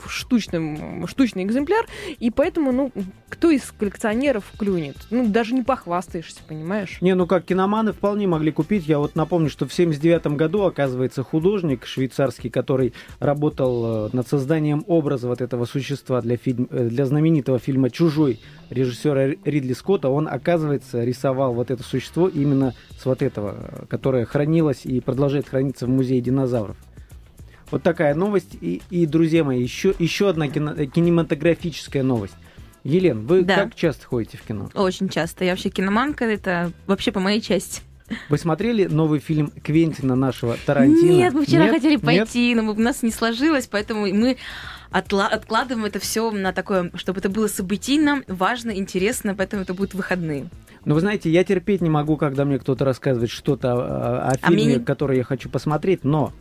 [0.01, 1.85] в штучном, штучный экземпляр,
[2.19, 2.91] и поэтому, ну,
[3.27, 4.95] кто из коллекционеров клюнет?
[5.09, 7.01] Ну, даже не похвастаешься, понимаешь?
[7.01, 8.87] Не, ну как киноманы вполне могли купить.
[8.87, 14.85] Я вот напомню, что в 79 году, оказывается, художник швейцарский, который работал э, над созданием
[14.87, 20.27] образа вот этого существа для, фильм, э, для знаменитого фильма «Чужой» режиссера Ридли Скотта, он,
[20.27, 25.85] оказывается, рисовал вот это существо именно с вот этого, э, которое хранилось и продолжает храниться
[25.85, 26.77] в музее динозавров.
[27.71, 28.55] Вот такая новость.
[28.61, 32.35] И, и, друзья мои, еще, еще одна кино- э, кинематографическая новость.
[32.83, 33.55] Елен, вы Да.
[33.55, 34.69] как часто ходите в кино?
[34.73, 35.43] Очень часто.
[35.43, 37.81] Я вообще киноманка, это вообще по моей части.
[38.29, 41.11] Вы смотрели новый фильм Квентина нашего Тарантино?
[41.11, 41.73] Нет, мы вчера Нет?
[41.73, 42.01] хотели Нет?
[42.03, 44.37] пойти, но у нас не сложилось, поэтому мы
[44.91, 49.93] отла- откладываем это все на такое, чтобы это было событийно, важно, интересно, поэтому это будут
[49.93, 50.47] выходные.
[50.87, 54.49] Ну, вы знаете, я терпеть не могу, когда мне кто-то рассказывает что-то о, о А
[54.49, 56.31] мне фильме, не- который я хочу посмотреть, но...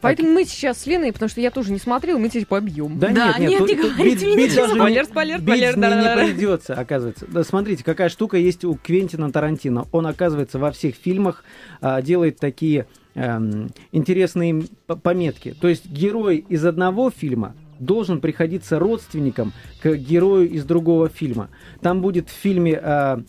[0.00, 3.00] Поэтому мы сейчас с Леной, потому что я тоже не смотрела, мы теперь побьем.
[3.00, 4.68] Да, Да, нет, нет, нет, не говорите мне ничего.
[4.68, 7.26] Спойлер, спойлер, бить спойлер, не, придется, оказывается.
[7.26, 9.88] Да, смотрите, какая штука есть у Квентина Тарантино.
[9.90, 11.42] Он, оказывается, во всех фильмах
[11.80, 12.86] а, делает такие
[13.16, 14.66] эм, интересные
[15.02, 15.52] пометки.
[15.60, 19.52] То есть герой из одного фильма должен приходиться родственником
[19.82, 21.48] к герою из другого фильма.
[21.80, 23.20] Там будет в фильме а,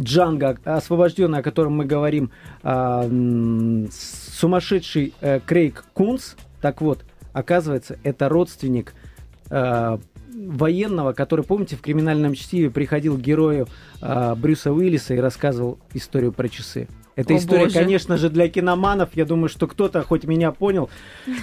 [0.00, 2.30] Джанго, освобожденный, о котором мы говорим,
[2.62, 3.08] а,
[3.90, 6.36] сумасшедший э, Крейг Кунс.
[6.60, 8.94] Так вот, оказывается, это родственник
[9.50, 9.98] э,
[10.34, 13.68] военного, который, помните, в криминальном чтиве приходил к герою
[14.00, 16.88] э, Брюса Уиллиса и рассказывал историю про часы.
[17.16, 17.74] Эта О, история, боже.
[17.74, 19.10] конечно же, для киноманов.
[19.14, 20.90] Я думаю, что кто-то хоть меня понял.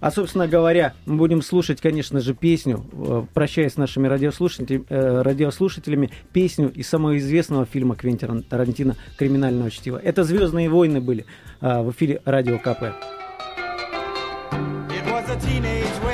[0.00, 5.22] А, собственно говоря, мы будем слушать, конечно же, песню, э, прощаясь с нашими радиослушателями, э,
[5.22, 9.98] радиослушателями, песню из самого известного фильма Квентина Тарантино «Криминального чтива».
[10.02, 11.24] Это «Звездные войны» были
[11.60, 12.92] э, в эфире Радио КП.
[14.90, 16.13] It was a teenage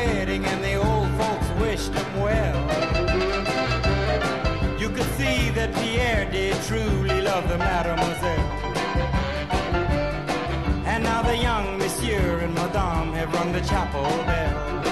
[13.60, 14.82] the chapel bell.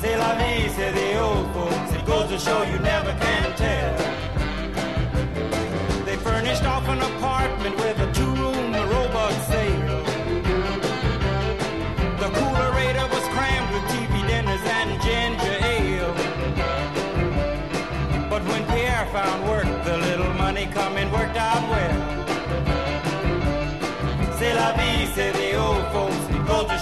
[0.00, 1.92] C'est la vie, say the old folks.
[1.92, 3.45] It goes to show you never can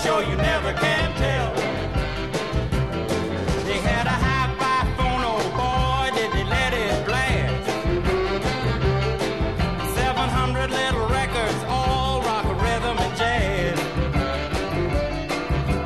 [0.05, 1.55] To you never can tell.
[3.65, 7.65] They had a hi-fi phone, oh boy, did they let it blast.
[9.97, 13.79] 700 little records, all rock, rhythm, and jazz.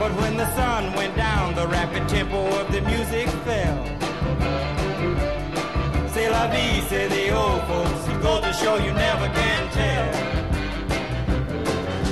[0.00, 3.78] But when the sun went down, the rapid tempo of the music fell.
[6.08, 8.08] C'est la vie, say the old folks.
[8.08, 10.10] It goes to show you never can tell.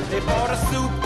[0.08, 1.05] They bought a souped